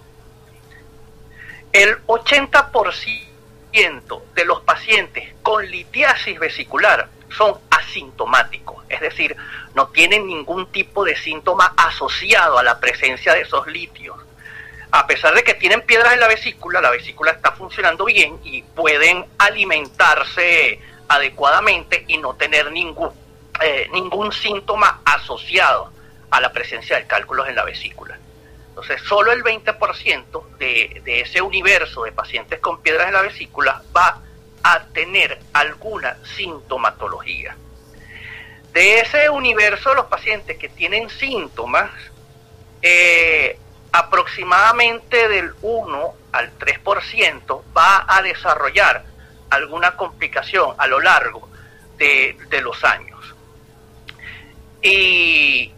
El 1.73 1.99
80% 2.07 4.23
de 4.35 4.45
los 4.45 4.61
pacientes 4.63 5.35
con 5.43 5.71
litiasis 5.71 6.39
vesicular 6.39 7.09
son 7.37 7.59
asintomáticos, 7.71 8.85
es 8.89 9.01
decir, 9.01 9.37
no 9.75 9.89
tienen 9.89 10.27
ningún 10.27 10.73
tipo 10.73 11.05
de 11.05 11.17
síntoma 11.17 11.75
asociado 11.77 12.59
a 12.59 12.63
la 12.63 12.81
presencia 12.81 13.35
de 13.35 13.43
esos 13.43 13.67
litios. 13.67 14.17
A 14.91 15.07
pesar 15.07 15.35
de 15.35 15.45
que 15.45 15.55
tienen 15.55 15.83
piedras 15.83 16.15
en 16.15 16.21
la 16.21 16.29
vesícula, 16.29 16.81
la 16.81 16.91
vesícula 16.91 17.33
está 17.33 17.53
funcionando 17.53 18.07
bien 18.07 18.41
y 18.43 18.63
pueden 18.63 19.27
alimentarse 19.37 20.81
adecuadamente 21.09 22.05
y 22.09 22.17
no 22.17 22.35
tener 22.35 22.73
ningún, 22.73 23.11
eh, 23.63 23.89
ningún 23.93 24.33
síntoma 24.33 25.03
asociado 25.05 25.93
a 26.31 26.41
la 26.41 26.53
presencia 26.53 26.97
de 26.97 27.07
cálculos 27.07 27.49
en 27.49 27.57
la 27.57 27.65
vesícula. 27.65 28.19
Entonces, 28.69 29.01
solo 29.03 29.33
el 29.33 29.43
20% 29.43 30.57
de, 30.59 31.03
de 31.05 31.21
ese 31.21 31.43
universo 31.43 32.05
de 32.05 32.13
pacientes 32.13 32.61
con 32.61 32.81
piedras 32.81 33.09
en 33.09 33.15
la 33.15 33.23
vesícula 33.23 33.83
va 33.97 34.21
a 34.63 34.85
tener 34.93 35.39
alguna 35.53 36.17
sintomatología. 36.37 37.57
De 38.73 39.01
ese 39.01 39.31
universo, 39.31 39.95
los 39.95 40.07
pacientes 40.07 40.59
que 40.59 40.69
tienen 40.69 41.09
síntomas, 41.11 41.91
eh, 42.83 43.59
aproximadamente 43.93 45.29
del 45.29 45.55
1 45.63 46.15
al 46.33 46.59
3% 46.59 47.63
va 47.77 48.05
a 48.07 48.23
desarrollar 48.23 49.05
alguna 49.51 49.97
complicación 49.97 50.75
a 50.79 50.87
lo 50.87 51.01
largo 51.01 51.49
de, 51.97 52.37
de 52.51 52.61
los 52.61 52.85
años. 52.85 53.35
Y 54.83 55.73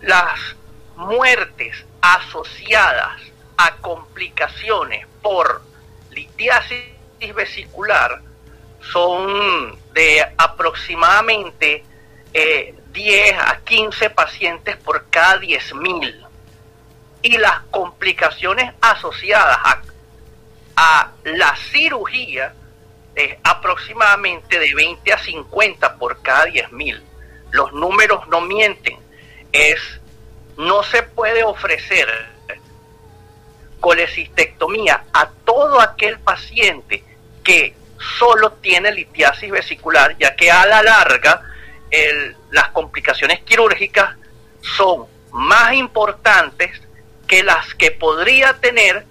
las 0.00 0.56
muertes 0.96 1.84
asociadas 2.00 3.20
a 3.56 3.76
complicaciones 3.76 5.06
por 5.22 5.62
litiasis 6.10 6.84
vesicular 7.34 8.20
son 8.80 9.78
de 9.92 10.24
aproximadamente 10.36 11.84
10 12.32 12.34
eh, 12.34 13.34
a 13.34 13.60
15 13.64 14.10
pacientes 14.10 14.76
por 14.76 15.06
cada 15.10 15.40
10.000 15.40 16.26
y 17.22 17.36
las 17.38 17.60
complicaciones 17.70 18.72
asociadas 18.80 19.58
a, 19.64 19.82
a 20.76 21.12
la 21.24 21.56
cirugía 21.56 22.54
es 23.14 23.36
aproximadamente 23.42 24.58
de 24.60 24.72
20 24.74 25.12
a 25.12 25.18
50 25.18 25.96
por 25.96 26.22
cada 26.22 26.46
10.000. 26.46 27.00
Los 27.50 27.72
números 27.72 28.28
no 28.28 28.40
mienten. 28.40 29.07
Es 29.52 29.80
no 30.56 30.82
se 30.82 31.02
puede 31.02 31.44
ofrecer 31.44 32.08
colecistectomía 33.80 35.04
a 35.12 35.30
todo 35.44 35.80
aquel 35.80 36.18
paciente 36.18 37.04
que 37.44 37.74
solo 38.18 38.52
tiene 38.54 38.92
litiasis 38.92 39.50
vesicular, 39.50 40.16
ya 40.18 40.34
que 40.34 40.50
a 40.50 40.66
la 40.66 40.82
larga 40.82 41.42
las 42.50 42.68
complicaciones 42.70 43.40
quirúrgicas 43.40 44.16
son 44.60 45.06
más 45.32 45.72
importantes 45.72 46.80
que 47.26 47.42
las 47.42 47.74
que 47.74 47.90
podría 47.92 48.54
tener 48.54 49.06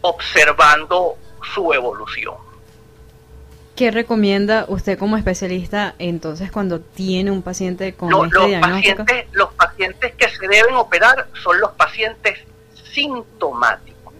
observando 0.00 1.16
su 1.54 1.72
evolución. 1.72 2.47
¿Qué 3.78 3.92
recomienda 3.92 4.64
usted 4.66 4.98
como 4.98 5.16
especialista 5.16 5.94
entonces 6.00 6.50
cuando 6.50 6.80
tiene 6.80 7.30
un 7.30 7.42
paciente 7.42 7.94
con 7.94 8.08
este 8.24 8.58
los 8.58 8.60
Pacientes, 8.60 9.26
los 9.30 9.54
pacientes 9.54 10.14
que 10.16 10.28
se 10.30 10.48
deben 10.48 10.74
operar 10.74 11.28
son 11.44 11.60
los 11.60 11.70
pacientes 11.74 12.40
sintomáticos. 12.92 14.14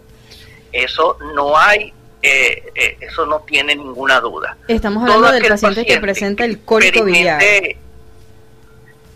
Eso 0.71 1.17
no 1.35 1.57
hay, 1.57 1.93
eh, 2.21 2.71
eh, 2.73 2.97
eso 3.01 3.25
no 3.25 3.41
tiene 3.41 3.75
ninguna 3.75 4.21
duda. 4.21 4.55
Estamos 4.69 5.03
hablando 5.03 5.33
del 5.33 5.49
paciente, 5.49 5.85
que 5.85 5.99
presenta 5.99 6.45
el 6.45 6.61
cólico 6.61 7.03
biliar. 7.03 7.41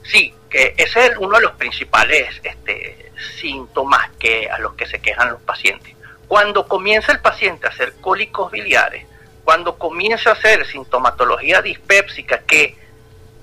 Sí, 0.03 0.33
que 0.49 0.73
ese 0.75 1.05
es 1.05 1.17
uno 1.19 1.37
de 1.37 1.43
los 1.43 1.53
principales 1.53 2.41
este, 2.43 3.13
síntomas 3.39 4.09
que 4.19 4.49
a 4.49 4.59
los 4.59 4.73
que 4.73 4.87
se 4.87 4.99
quejan 4.99 5.29
los 5.29 5.41
pacientes. 5.43 5.95
Cuando 6.27 6.67
comienza 6.67 7.13
el 7.13 7.21
paciente 7.21 7.65
a 7.65 7.69
hacer 7.69 7.93
cólicos 8.01 8.51
biliares, 8.51 9.05
cuando 9.43 9.77
comienza 9.77 10.29
a 10.29 10.33
hacer 10.33 10.65
sintomatología 10.65 11.61
dispépsica 11.61 12.39
que 12.39 12.77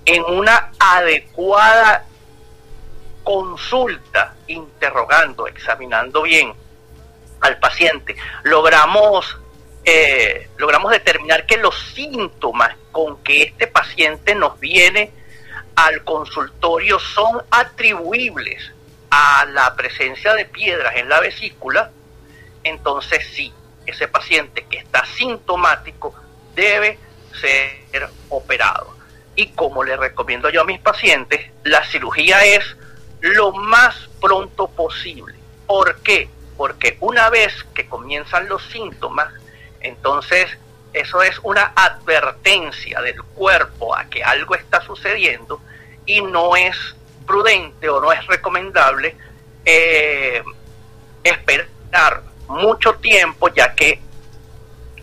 en 0.04 0.24
una 0.24 0.72
adecuada 0.78 2.06
consulta, 3.22 4.34
interrogando, 4.46 5.46
examinando 5.46 6.22
bien 6.22 6.52
al 7.40 7.58
paciente, 7.58 8.16
logramos, 8.42 9.38
eh, 9.84 10.48
logramos 10.56 10.90
determinar 10.90 11.46
que 11.46 11.58
los 11.58 11.78
síntomas 11.94 12.74
con 12.92 13.22
que 13.22 13.42
este 13.42 13.66
paciente 13.66 14.34
nos 14.34 14.58
viene 14.58 15.12
al 15.76 16.02
consultorio 16.04 16.98
son 16.98 17.42
atribuibles 17.50 18.72
a 19.10 19.44
la 19.46 19.74
presencia 19.76 20.34
de 20.34 20.44
piedras 20.44 20.96
en 20.96 21.08
la 21.08 21.20
vesícula, 21.20 21.90
entonces 22.64 23.26
sí, 23.32 23.52
ese 23.90 24.08
paciente 24.08 24.66
que 24.68 24.78
está 24.78 25.04
sintomático 25.04 26.14
debe 26.54 26.98
ser 27.40 28.08
operado. 28.28 28.96
Y 29.36 29.48
como 29.48 29.84
le 29.84 29.96
recomiendo 29.96 30.50
yo 30.50 30.62
a 30.62 30.64
mis 30.64 30.80
pacientes, 30.80 31.50
la 31.64 31.84
cirugía 31.86 32.44
es 32.44 32.76
lo 33.20 33.52
más 33.52 34.08
pronto 34.20 34.68
posible. 34.68 35.34
¿Por 35.66 36.00
qué? 36.00 36.28
Porque 36.56 36.96
una 37.00 37.30
vez 37.30 37.64
que 37.74 37.86
comienzan 37.86 38.48
los 38.48 38.62
síntomas, 38.70 39.32
entonces 39.80 40.58
eso 40.92 41.22
es 41.22 41.38
una 41.42 41.72
advertencia 41.76 43.00
del 43.00 43.22
cuerpo 43.22 43.94
a 43.94 44.06
que 44.06 44.24
algo 44.24 44.54
está 44.54 44.80
sucediendo 44.82 45.60
y 46.04 46.20
no 46.20 46.56
es 46.56 46.76
prudente 47.26 47.88
o 47.88 48.00
no 48.00 48.12
es 48.12 48.26
recomendable 48.26 49.16
eh, 49.64 50.42
esperar 51.22 52.19
mucho 52.60 52.94
tiempo 52.94 53.48
ya 53.48 53.74
que 53.74 54.00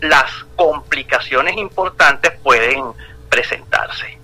las 0.00 0.30
complicaciones 0.56 1.56
importantes 1.56 2.32
pueden 2.42 2.84
presentarse. 3.28 4.17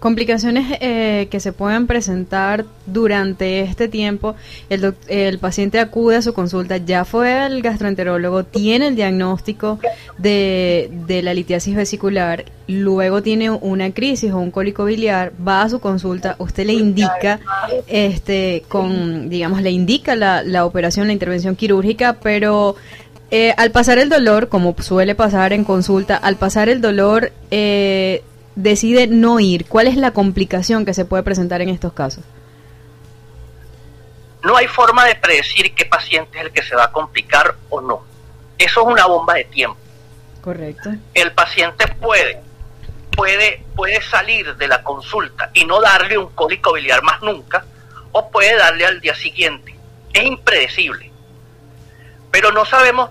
Complicaciones 0.00 0.78
eh, 0.80 1.26
que 1.28 1.40
se 1.40 1.52
pueden 1.52 1.88
presentar 1.88 2.64
durante 2.86 3.62
este 3.62 3.88
tiempo, 3.88 4.36
el, 4.70 4.94
el 5.08 5.40
paciente 5.40 5.80
acude 5.80 6.16
a 6.16 6.22
su 6.22 6.34
consulta, 6.34 6.76
ya 6.76 7.04
fue 7.04 7.32
al 7.32 7.62
gastroenterólogo, 7.62 8.44
tiene 8.44 8.88
el 8.88 8.96
diagnóstico 8.96 9.80
de, 10.16 10.88
de, 11.08 11.22
la 11.22 11.34
litiasis 11.34 11.74
vesicular, 11.74 12.44
luego 12.68 13.22
tiene 13.22 13.50
una 13.50 13.90
crisis 13.90 14.30
o 14.30 14.38
un 14.38 14.52
cólico 14.52 14.84
biliar, 14.84 15.32
va 15.46 15.62
a 15.62 15.68
su 15.68 15.80
consulta, 15.80 16.36
usted 16.38 16.66
le 16.66 16.74
indica, 16.74 17.40
este, 17.88 18.62
con, 18.68 19.28
digamos, 19.28 19.62
le 19.62 19.72
indica 19.72 20.14
la, 20.14 20.44
la 20.44 20.64
operación, 20.64 21.08
la 21.08 21.12
intervención 21.12 21.56
quirúrgica, 21.56 22.18
pero 22.22 22.76
eh, 23.30 23.52
al 23.58 23.72
pasar 23.72 23.98
el 23.98 24.08
dolor, 24.08 24.48
como 24.48 24.74
suele 24.78 25.14
pasar 25.14 25.52
en 25.52 25.64
consulta, 25.64 26.16
al 26.16 26.36
pasar 26.36 26.68
el 26.68 26.80
dolor, 26.80 27.32
eh, 27.50 28.22
decide 28.58 29.06
no 29.06 29.38
ir? 29.38 29.66
¿Cuál 29.66 29.86
es 29.86 29.96
la 29.96 30.10
complicación 30.10 30.84
que 30.84 30.92
se 30.92 31.04
puede 31.04 31.22
presentar 31.22 31.60
en 31.62 31.68
estos 31.68 31.92
casos? 31.92 32.24
No 34.42 34.56
hay 34.56 34.66
forma 34.66 35.04
de 35.04 35.14
predecir 35.14 35.74
qué 35.74 35.84
paciente 35.84 36.38
es 36.38 36.44
el 36.46 36.52
que 36.52 36.62
se 36.62 36.74
va 36.74 36.84
a 36.84 36.92
complicar 36.92 37.54
o 37.70 37.80
no. 37.80 38.04
Eso 38.58 38.80
es 38.80 38.86
una 38.86 39.06
bomba 39.06 39.34
de 39.34 39.44
tiempo. 39.44 39.78
Correcto. 40.40 40.90
El 41.14 41.32
paciente 41.32 41.86
puede, 42.00 42.40
puede, 43.12 43.64
puede 43.76 44.02
salir 44.02 44.56
de 44.56 44.68
la 44.68 44.82
consulta 44.82 45.50
y 45.54 45.64
no 45.64 45.80
darle 45.80 46.18
un 46.18 46.30
cólico 46.30 46.72
biliar 46.72 47.02
más 47.02 47.22
nunca, 47.22 47.64
o 48.10 48.30
puede 48.30 48.56
darle 48.56 48.86
al 48.86 49.00
día 49.00 49.14
siguiente. 49.14 49.76
Es 50.12 50.24
impredecible. 50.24 51.12
Pero 52.32 52.50
no 52.50 52.64
sabemos 52.64 53.10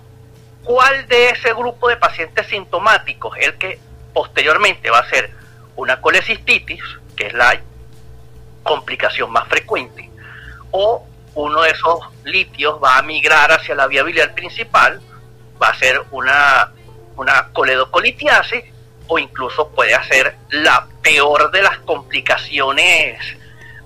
cuál 0.62 1.08
de 1.08 1.30
ese 1.30 1.54
grupo 1.54 1.88
de 1.88 1.96
pacientes 1.96 2.46
sintomáticos 2.48 3.36
es 3.38 3.46
el 3.46 3.54
que 3.54 3.87
posteriormente 4.18 4.90
va 4.90 4.98
a 4.98 5.08
ser 5.08 5.30
una 5.76 6.00
colecistitis, 6.00 6.82
que 7.16 7.28
es 7.28 7.34
la 7.34 7.56
complicación 8.64 9.30
más 9.30 9.46
frecuente, 9.46 10.10
o 10.72 11.06
uno 11.36 11.62
de 11.62 11.70
esos 11.70 12.00
litios 12.24 12.82
va 12.82 12.98
a 12.98 13.02
migrar 13.02 13.52
hacia 13.52 13.76
la 13.76 13.86
vía 13.86 14.02
biliar 14.02 14.34
principal, 14.34 15.00
va 15.62 15.68
a 15.68 15.74
ser 15.76 16.02
una, 16.10 16.72
una 17.14 17.48
o 19.06 19.18
incluso 19.20 19.68
puede 19.68 19.94
ser 20.08 20.36
la 20.50 20.88
peor 21.00 21.52
de 21.52 21.62
las 21.62 21.78
complicaciones 21.78 23.20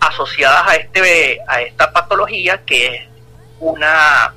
asociadas 0.01 0.66
a, 0.66 0.77
este, 0.77 1.40
a 1.47 1.61
esta 1.61 1.92
patología, 1.92 2.64
que 2.64 2.87
es 2.87 3.09
una, 3.61 4.33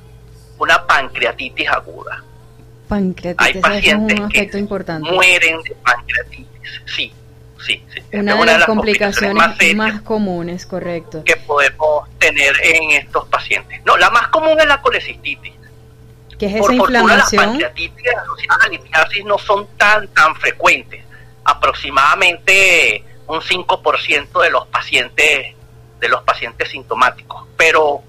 una 0.58 0.86
pancreatitis 0.86 1.70
aguda. 1.70 2.22
Pancreatitis 2.88 3.56
Hay 3.56 3.60
pacientes 3.60 4.20
que 4.32 4.62
mueren 5.00 5.62
de 5.62 5.74
pancreatitis, 5.82 6.46
sí, 6.86 7.12
sí, 7.64 7.82
Una, 8.12 8.36
de, 8.36 8.46
las 8.46 8.64
complicaciones, 8.66 9.74
más, 9.74 10.00
comunes, 10.02 10.66
correcto. 10.66 11.24
Que 11.24 11.36
podemos 11.36 12.08
tener 12.18 12.54
en 12.62 12.92
estos 12.92 13.26
pacientes. 13.28 13.80
No, 13.84 13.96
la 13.96 14.10
más 14.10 14.28
común 14.28 14.58
es 14.58 14.66
la 14.66 14.80
colecistitis. 14.80 15.54
¿Qué 16.38 16.46
es 16.46 16.54
esa 16.56 16.74
inflamación? 16.74 17.18
las 17.18 17.32
pancreatitis 17.32 18.06
asociadas 18.14 18.58
a 18.92 19.24
no 19.24 19.38
son 19.38 19.66
tan, 19.76 20.08
tan 20.08 20.36
frecuentes. 20.36 21.04
Aproximadamente 21.44 23.04
un 23.26 23.40
5% 23.40 24.42
de 24.42 24.50
los 24.50 24.66
pacientes 24.68 25.54
de 26.00 26.08
los 26.08 26.22
pacientes 26.22 26.68
sintomáticos, 26.70 27.46
pero 27.56 28.02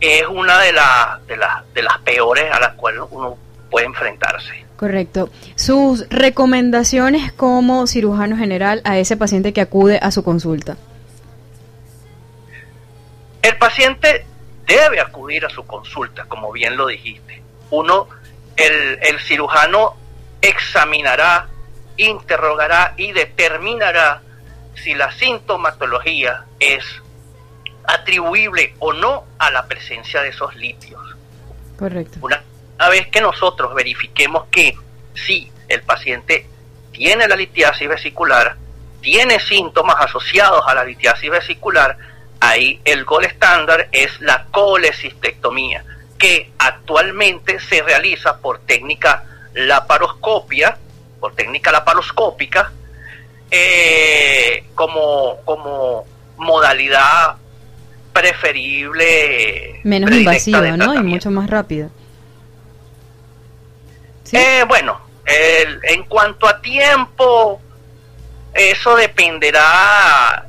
es 0.00 0.26
una 0.26 0.60
de, 0.60 0.72
las 0.72 1.26
de, 1.26 1.36
las 1.36 1.74
de 1.74 1.82
las 1.82 1.98
peores 1.98 2.50
a 2.52 2.60
las 2.60 2.74
cuales 2.74 3.02
uno 3.10 3.36
puede 3.70 3.86
enfrentarse. 3.86 4.64
Correcto. 4.76 5.30
Sus 5.56 6.08
recomendaciones 6.08 7.32
como 7.32 7.86
cirujano 7.86 8.36
general 8.36 8.80
a 8.84 8.98
ese 8.98 9.16
paciente 9.16 9.52
que 9.52 9.60
acude 9.60 9.98
a 10.00 10.10
su 10.10 10.22
consulta. 10.22 10.76
El 13.42 13.56
paciente 13.58 14.24
debe 14.66 15.00
acudir 15.00 15.44
a 15.44 15.50
su 15.50 15.66
consulta, 15.66 16.24
como 16.26 16.52
bien 16.52 16.76
lo 16.76 16.86
dijiste. 16.86 17.42
Uno, 17.70 18.08
el, 18.56 18.98
el 19.02 19.20
cirujano 19.20 19.96
examinará, 20.40 21.48
interrogará 21.96 22.94
y 22.96 23.12
determinará 23.12 24.22
si 24.74 24.94
la 24.94 25.12
sintomatología 25.12 26.44
es 26.58 26.84
atribuible 27.86 28.74
o 28.78 28.92
no 28.92 29.24
a 29.38 29.50
la 29.50 29.66
presencia 29.66 30.22
de 30.22 30.28
esos 30.28 30.54
litios. 30.56 31.00
Correcto. 31.78 32.18
Una 32.22 32.42
una 32.80 32.88
vez 32.88 33.08
que 33.08 33.20
nosotros 33.20 33.74
verifiquemos 33.74 34.46
que 34.50 34.74
sí, 35.12 35.52
el 35.68 35.82
paciente 35.82 36.46
tiene 36.92 37.28
la 37.28 37.36
litiasis 37.36 37.86
vesicular, 37.86 38.56
tiene 39.02 39.38
síntomas 39.38 39.96
asociados 39.98 40.62
a 40.66 40.74
la 40.74 40.84
litiasis 40.84 41.30
vesicular, 41.30 41.98
ahí 42.40 42.80
el 42.86 43.04
gol 43.04 43.26
estándar 43.26 43.90
es 43.92 44.18
la 44.22 44.46
colecistectomía, 44.50 45.84
que 46.16 46.52
actualmente 46.58 47.60
se 47.60 47.82
realiza 47.82 48.38
por 48.38 48.60
técnica 48.60 49.24
laparoscopia, 49.52 50.78
por 51.20 51.34
técnica 51.34 51.70
laparoscópica, 51.72 52.72
eh, 53.50 54.64
como, 54.74 55.36
como 55.44 56.06
modalidad 56.38 57.36
preferible. 58.14 59.80
Menos 59.84 60.10
invasiva, 60.12 60.78
¿no? 60.78 60.94
Y 60.94 61.02
mucho 61.02 61.30
más 61.30 61.50
Eh, 64.32 64.64
bueno, 64.68 65.00
en 65.26 66.04
cuanto 66.04 66.46
a 66.46 66.60
tiempo, 66.60 67.60
eso 68.54 68.96
dependerá 68.96 70.46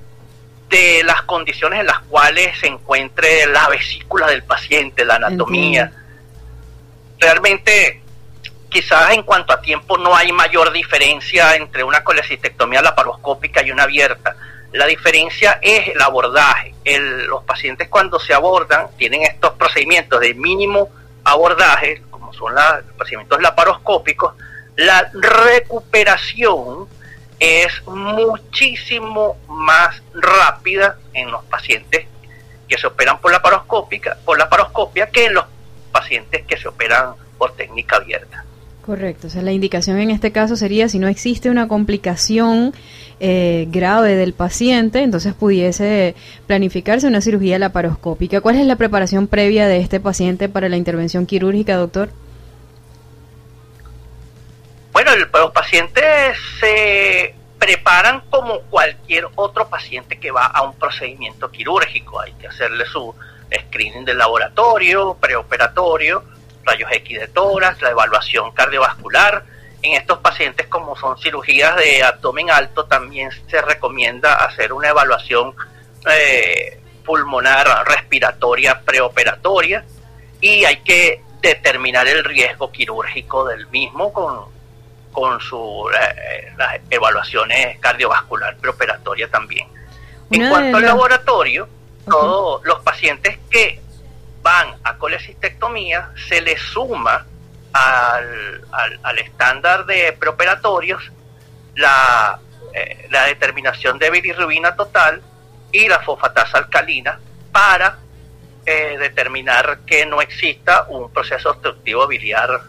de 0.70 1.04
las 1.04 1.24
condiciones 1.24 1.82
en 1.82 1.86
las 1.86 2.00
cuales 2.00 2.58
se 2.60 2.68
encuentre 2.68 3.46
la 3.48 3.68
vesícula 3.68 4.28
del 4.28 4.44
paciente, 4.44 5.06
la 5.06 5.16
anatomía. 5.16 5.92
Realmente, 7.20 8.02
quizás 8.70 9.12
en 9.12 9.24
cuanto 9.24 9.54
a 9.54 9.62
tiempo 9.62 9.98
no 9.98 10.16
hay 10.16 10.32
mayor 10.32 10.72
diferencia 10.72 11.56
entre 11.56 11.84
una 11.84 12.04
colecistectomía 12.04 12.82
laparoscópica 12.82 13.62
y 13.64 13.72
una 13.72 13.84
abierta. 13.84 14.36
La 14.72 14.86
diferencia 14.86 15.60
es 15.62 15.90
el 15.90 16.02
abordaje. 16.02 16.74
los 17.28 17.44
pacientes 17.44 17.90
cuando 17.90 18.20
se 18.20 18.34
abordan 18.34 18.88
tienen 18.98 19.24
estos 19.24 19.52
procedimientos 19.54 20.22
de 20.22 20.34
mínimo 20.34 20.90
abordaje, 21.26 22.02
son 22.34 22.56
los 22.56 22.64
procedimientos 22.98 23.42
laparoscópicos, 23.42 24.34
la 24.76 25.10
recuperación 25.14 26.88
es 27.40 27.86
muchísimo 27.88 29.38
más 29.48 30.02
rápida 30.14 30.98
en 31.14 31.32
los 31.32 31.44
pacientes 31.46 32.06
que 32.68 32.78
se 32.78 32.88
operan 32.88 33.20
por 33.20 33.32
la 33.32 33.42
por 33.42 34.38
la 34.38 34.50
paroscopia 34.50 35.10
que 35.10 35.26
en 35.26 35.34
los 35.34 35.46
pacientes 35.92 36.46
que 36.46 36.58
se 36.58 36.68
operan 36.68 37.16
por 37.38 37.54
técnica 37.54 37.98
abierta. 37.98 38.46
Correcto, 38.92 39.28
o 39.28 39.30
sea, 39.30 39.42
la 39.42 39.54
indicación 39.54 40.02
en 40.02 40.12
este 40.12 40.34
caso 40.34 40.58
sería 40.58 40.90
si 40.90 41.00
no 41.00 41.08
existe 41.08 41.50
una 41.50 41.70
complicación 41.70 42.74
eh, 43.22 43.68
grave 43.70 44.16
del 44.16 44.34
paciente, 44.34 45.02
entonces 45.02 45.34
pudiese 45.34 46.14
planificarse 46.46 47.08
una 47.08 47.22
cirugía 47.22 47.58
laparoscópica. 47.58 48.42
¿Cuál 48.42 48.58
es 48.58 48.66
la 48.66 48.76
preparación 48.76 49.28
previa 49.28 49.70
de 49.70 49.78
este 49.78 50.02
paciente 50.02 50.50
para 50.50 50.68
la 50.68 50.76
intervención 50.76 51.26
quirúrgica, 51.26 51.78
doctor? 51.78 52.10
Bueno, 54.92 55.12
los 55.16 55.52
pacientes 55.52 56.36
se 56.60 57.34
preparan 57.60 58.24
como 58.30 58.60
cualquier 58.64 59.24
otro 59.36 59.70
paciente 59.70 60.20
que 60.20 60.32
va 60.32 60.48
a 60.48 60.64
un 60.64 60.74
procedimiento 60.74 61.50
quirúrgico. 61.50 62.20
Hay 62.20 62.34
que 62.34 62.48
hacerle 62.48 62.86
su 62.88 63.16
screening 63.70 64.04
del 64.04 64.18
laboratorio, 64.18 65.16
preoperatorio, 65.18 66.26
rayos 66.66 66.92
X 66.92 67.20
de 67.20 67.28
tórax, 67.28 67.82
la 67.82 67.92
evaluación 67.92 68.52
cardiovascular. 68.52 69.44
En 69.82 69.94
estos 69.94 70.20
pacientes, 70.20 70.68
como 70.68 70.96
son 70.96 71.18
cirugías 71.18 71.76
de 71.76 72.04
abdomen 72.04 72.52
alto, 72.52 72.86
también 72.86 73.30
se 73.48 73.62
recomienda 73.62 74.36
hacer 74.36 74.74
una 74.74 74.90
evaluación 74.90 75.56
eh, 76.10 76.80
pulmonar 77.04 77.88
respiratoria 77.88 78.82
preoperatoria 78.82 79.84
y 80.40 80.66
hay 80.66 80.78
que 80.78 81.24
determinar 81.42 82.08
el 82.08 82.24
riesgo 82.24 82.72
quirúrgico 82.72 83.46
del 83.48 83.68
mismo 83.68 84.14
con 84.14 84.52
con 85.12 85.40
sus 85.42 85.92
eh, 85.94 86.52
las 86.58 86.80
evaluaciones 86.90 87.78
cardiovascular 87.80 88.56
preoperatoria 88.58 89.30
también. 89.30 89.68
en 90.30 90.50
cuanto 90.50 90.78
al 90.78 90.86
laboratorio, 90.86 91.68
todos 92.10 92.64
los 92.64 92.80
pacientes 92.80 93.38
que 93.50 93.82
van 94.42 94.76
a 94.84 94.98
colecistectomía 94.98 96.12
se 96.28 96.42
les 96.42 96.60
suma 96.62 97.26
al, 97.74 98.62
al, 99.04 99.20
estándar 99.20 99.86
de 99.86 100.14
preoperatorios 100.14 101.12
la, 101.76 102.40
eh, 102.74 103.08
la 103.10 103.26
determinación 103.26 103.98
de 103.98 104.10
bilirrubina 104.10 104.76
total 104.76 105.22
y 105.72 105.88
la 105.88 106.00
fosfatasa 106.00 106.58
alcalina 106.58 107.20
para 107.52 108.00
eh, 108.66 108.98
determinar 109.00 109.80
que 109.86 110.06
no 110.06 110.22
exista 110.22 110.86
un 110.90 111.12
proceso 111.12 111.52
obstructivo 111.52 112.08
biliar 112.08 112.62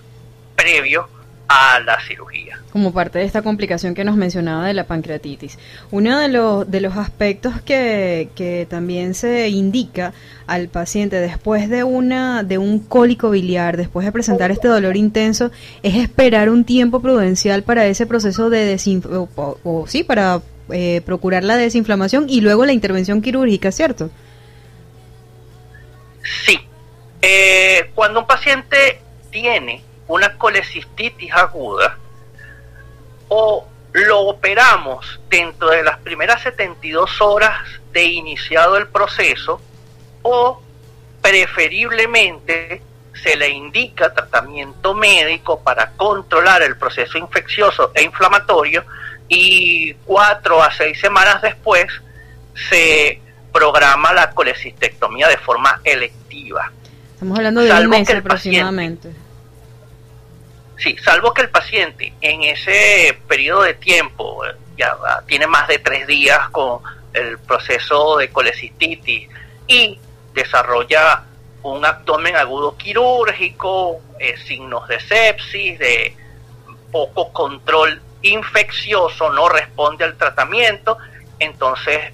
previo 0.57 1.09
a 1.49 1.81
la 1.81 2.01
cirugía. 2.01 2.59
Como 2.73 2.93
parte 2.93 3.19
de 3.19 3.25
esta 3.25 3.43
complicación 3.43 3.95
que 3.95 4.05
nos 4.05 4.17
mencionaba 4.17 4.67
de 4.67 4.75
la 4.75 4.85
pancreatitis. 4.85 5.59
Uno 5.91 6.19
de 6.19 6.29
los, 6.29 6.71
de 6.71 6.81
los 6.81 6.97
aspectos 6.97 7.61
que, 7.61 8.31
que 8.35 8.67
también 8.69 9.15
se 9.15 9.49
indica 9.51 10.15
al 10.47 10.69
paciente 10.69 11.17
después 11.17 11.69
de, 11.69 11.85
una, 11.85 12.43
de 12.43 12.59
un 12.59 12.79
cólico 12.79 13.31
biliar, 13.31 13.77
después 13.77 14.07
de 14.07 14.13
presentar 14.13 14.51
este 14.51 14.69
dolor 14.69 14.97
intenso, 14.97 15.51
es 15.83 15.97
esperar 15.97 16.49
un 16.49 16.65
tiempo 16.65 17.01
prudencial 17.01 17.63
para 17.63 17.87
ese 17.87 18.07
proceso 18.07 18.49
de 18.49 18.65
desinflamación, 18.65 19.29
o, 19.37 19.87
sí, 19.87 20.05
para 20.05 20.41
eh, 20.71 21.03
procurar 21.05 21.45
la 21.45 21.57
desinflamación 21.57 22.27
y 22.29 22.41
luego 22.41 22.65
la 22.65 22.73
intervención 22.73 23.21
quirúrgica, 23.21 23.73
¿cierto? 23.73 24.11
Sí. 26.47 26.59
Eh, 27.21 27.91
cuando 27.95 28.21
un 28.21 28.27
paciente 28.27 29.01
tiene 29.31 29.83
una 30.13 30.37
colecistitis 30.37 31.33
aguda 31.33 31.97
o 33.29 33.67
lo 33.93 34.21
operamos 34.21 35.21
dentro 35.29 35.71
de 35.71 35.83
las 35.83 35.99
primeras 35.99 36.43
72 36.43 37.21
horas 37.21 37.59
de 37.93 38.05
iniciado 38.05 38.77
el 38.77 38.89
proceso 38.89 39.61
o 40.23 40.61
preferiblemente 41.21 42.83
se 43.23 43.37
le 43.37 43.51
indica 43.51 44.13
tratamiento 44.13 44.95
médico 44.95 45.61
para 45.61 45.93
controlar 45.93 46.63
el 46.63 46.77
proceso 46.77 47.19
infeccioso 47.19 47.93
e 47.95 48.03
inflamatorio 48.03 48.85
y 49.29 49.95
cuatro 50.05 50.63
a 50.63 50.73
seis 50.73 50.99
semanas 51.01 51.41
después 51.43 51.87
se 52.69 53.21
programa 53.53 54.13
la 54.13 54.31
colecistectomía 54.31 55.29
de 55.29 55.37
forma 55.37 55.81
electiva. 55.85 56.73
Estamos 57.15 57.39
hablando 57.39 57.61
de 57.61 57.73
un 57.73 57.89
mes 57.89 58.11
aproximadamente. 58.11 59.13
Sí, 60.77 60.97
salvo 61.03 61.33
que 61.33 61.43
el 61.43 61.51
paciente 61.51 62.13
en 62.21 62.43
ese 62.43 63.19
periodo 63.29 63.63
de 63.63 63.75
tiempo 63.75 64.43
ya 64.77 64.97
tiene 65.27 65.47
más 65.47 65.69
de 65.69 65.79
tres 65.79 66.07
días 66.07 66.49
con 66.51 66.81
el 67.13 67.39
proceso 67.39 68.17
de 68.17 68.31
colecistitis 68.31 69.29
y 69.67 69.99
desarrolla 70.35 71.25
un 71.63 71.85
abdomen 71.85 72.37
agudo 72.37 72.77
quirúrgico, 72.77 74.01
eh, 74.19 74.35
signos 74.45 74.89
de 74.89 74.99
sepsis, 75.01 75.79
de 75.79 76.17
poco 76.91 77.33
control 77.33 78.03
infeccioso, 78.23 79.33
no 79.33 79.49
responde 79.49 80.05
al 80.05 80.17
tratamiento, 80.17 80.99
entonces 81.39 82.13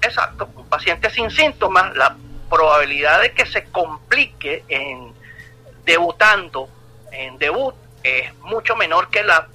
Exacto. 0.00 0.48
Un 0.56 0.66
paciente 0.66 1.10
sin 1.10 1.30
síntomas, 1.30 1.94
la 1.96 2.16
probabilidad 2.48 3.20
de 3.20 3.32
que 3.32 3.44
se 3.44 3.64
complique 3.64 4.64
en 4.68 5.12
debutando 5.84 6.68
en 7.12 7.38
debut 7.38 7.74
es 8.02 8.34
mucho 8.42 8.76
menor 8.76 9.08
que 9.10 9.22
la 9.22 9.48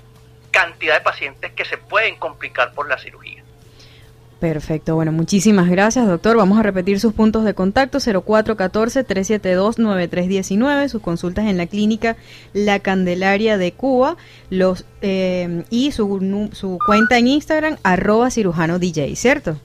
cantidad 0.52 0.96
de 0.96 1.02
pacientes 1.02 1.52
que 1.54 1.66
se 1.66 1.78
pueden 1.78 2.18
complicar 2.18 2.74
por 2.74 2.88
la 2.88 2.98
cirugía. 2.98 3.44
Perfecto, 4.42 4.96
bueno, 4.96 5.12
muchísimas 5.12 5.70
gracias, 5.70 6.08
doctor. 6.08 6.36
Vamos 6.36 6.58
a 6.58 6.64
repetir 6.64 7.00
sus 7.00 7.14
puntos 7.14 7.46
de 7.46 7.54
contacto: 7.54 8.00
0414-372-9319, 8.00 10.88
sus 10.88 11.04
consultas 11.04 11.46
en 11.46 11.58
la 11.58 11.68
clínica 11.68 12.18
La 12.52 12.80
Candelaria 12.80 13.60
de 13.60 13.74
Cuba 13.74 14.18
los 14.50 14.86
eh, 15.04 15.64
y 15.70 15.92
su, 15.92 16.50
su 16.54 16.80
cuenta 16.84 17.20
en 17.20 17.28
Instagram, 17.28 17.78
arroba 17.84 18.32
cirujano 18.32 18.80
DJ, 18.80 19.16
¿cierto? 19.16 19.58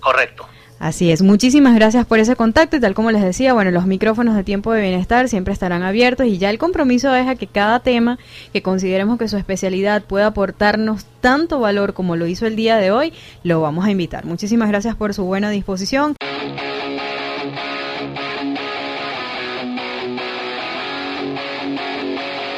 Correcto. 0.00 0.48
Así 0.78 1.10
es, 1.10 1.22
muchísimas 1.22 1.74
gracias 1.74 2.06
por 2.06 2.20
ese 2.20 2.36
contacto 2.36 2.76
y 2.76 2.80
tal 2.80 2.94
como 2.94 3.10
les 3.10 3.22
decía, 3.22 3.52
bueno, 3.52 3.72
los 3.72 3.86
micrófonos 3.86 4.36
de 4.36 4.44
tiempo 4.44 4.72
de 4.72 4.82
bienestar 4.82 5.28
siempre 5.28 5.52
estarán 5.52 5.82
abiertos 5.82 6.26
y 6.26 6.38
ya 6.38 6.50
el 6.50 6.58
compromiso 6.58 7.10
deja 7.10 7.34
que 7.34 7.48
cada 7.48 7.80
tema 7.80 8.18
que 8.52 8.62
consideremos 8.62 9.18
que 9.18 9.26
su 9.26 9.36
especialidad 9.36 10.04
pueda 10.04 10.26
aportarnos 10.26 11.04
tanto 11.20 11.58
valor 11.58 11.94
como 11.94 12.14
lo 12.14 12.28
hizo 12.28 12.46
el 12.46 12.54
día 12.54 12.76
de 12.76 12.92
hoy, 12.92 13.12
lo 13.42 13.60
vamos 13.60 13.86
a 13.86 13.90
invitar. 13.90 14.24
Muchísimas 14.24 14.68
gracias 14.68 14.94
por 14.94 15.14
su 15.14 15.24
buena 15.24 15.50
disposición. 15.50 16.14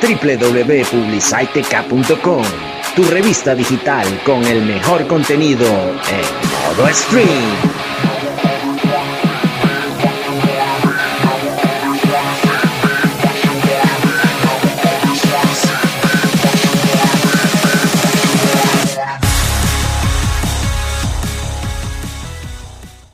www.publicitec.com 0.00 2.42
Tu 2.96 3.04
revista 3.04 3.54
digital 3.54 4.06
con 4.24 4.42
el 4.44 4.62
mejor 4.62 5.06
contenido 5.06 5.66
en 5.66 6.76
modo 6.76 6.88
stream. 6.92 7.69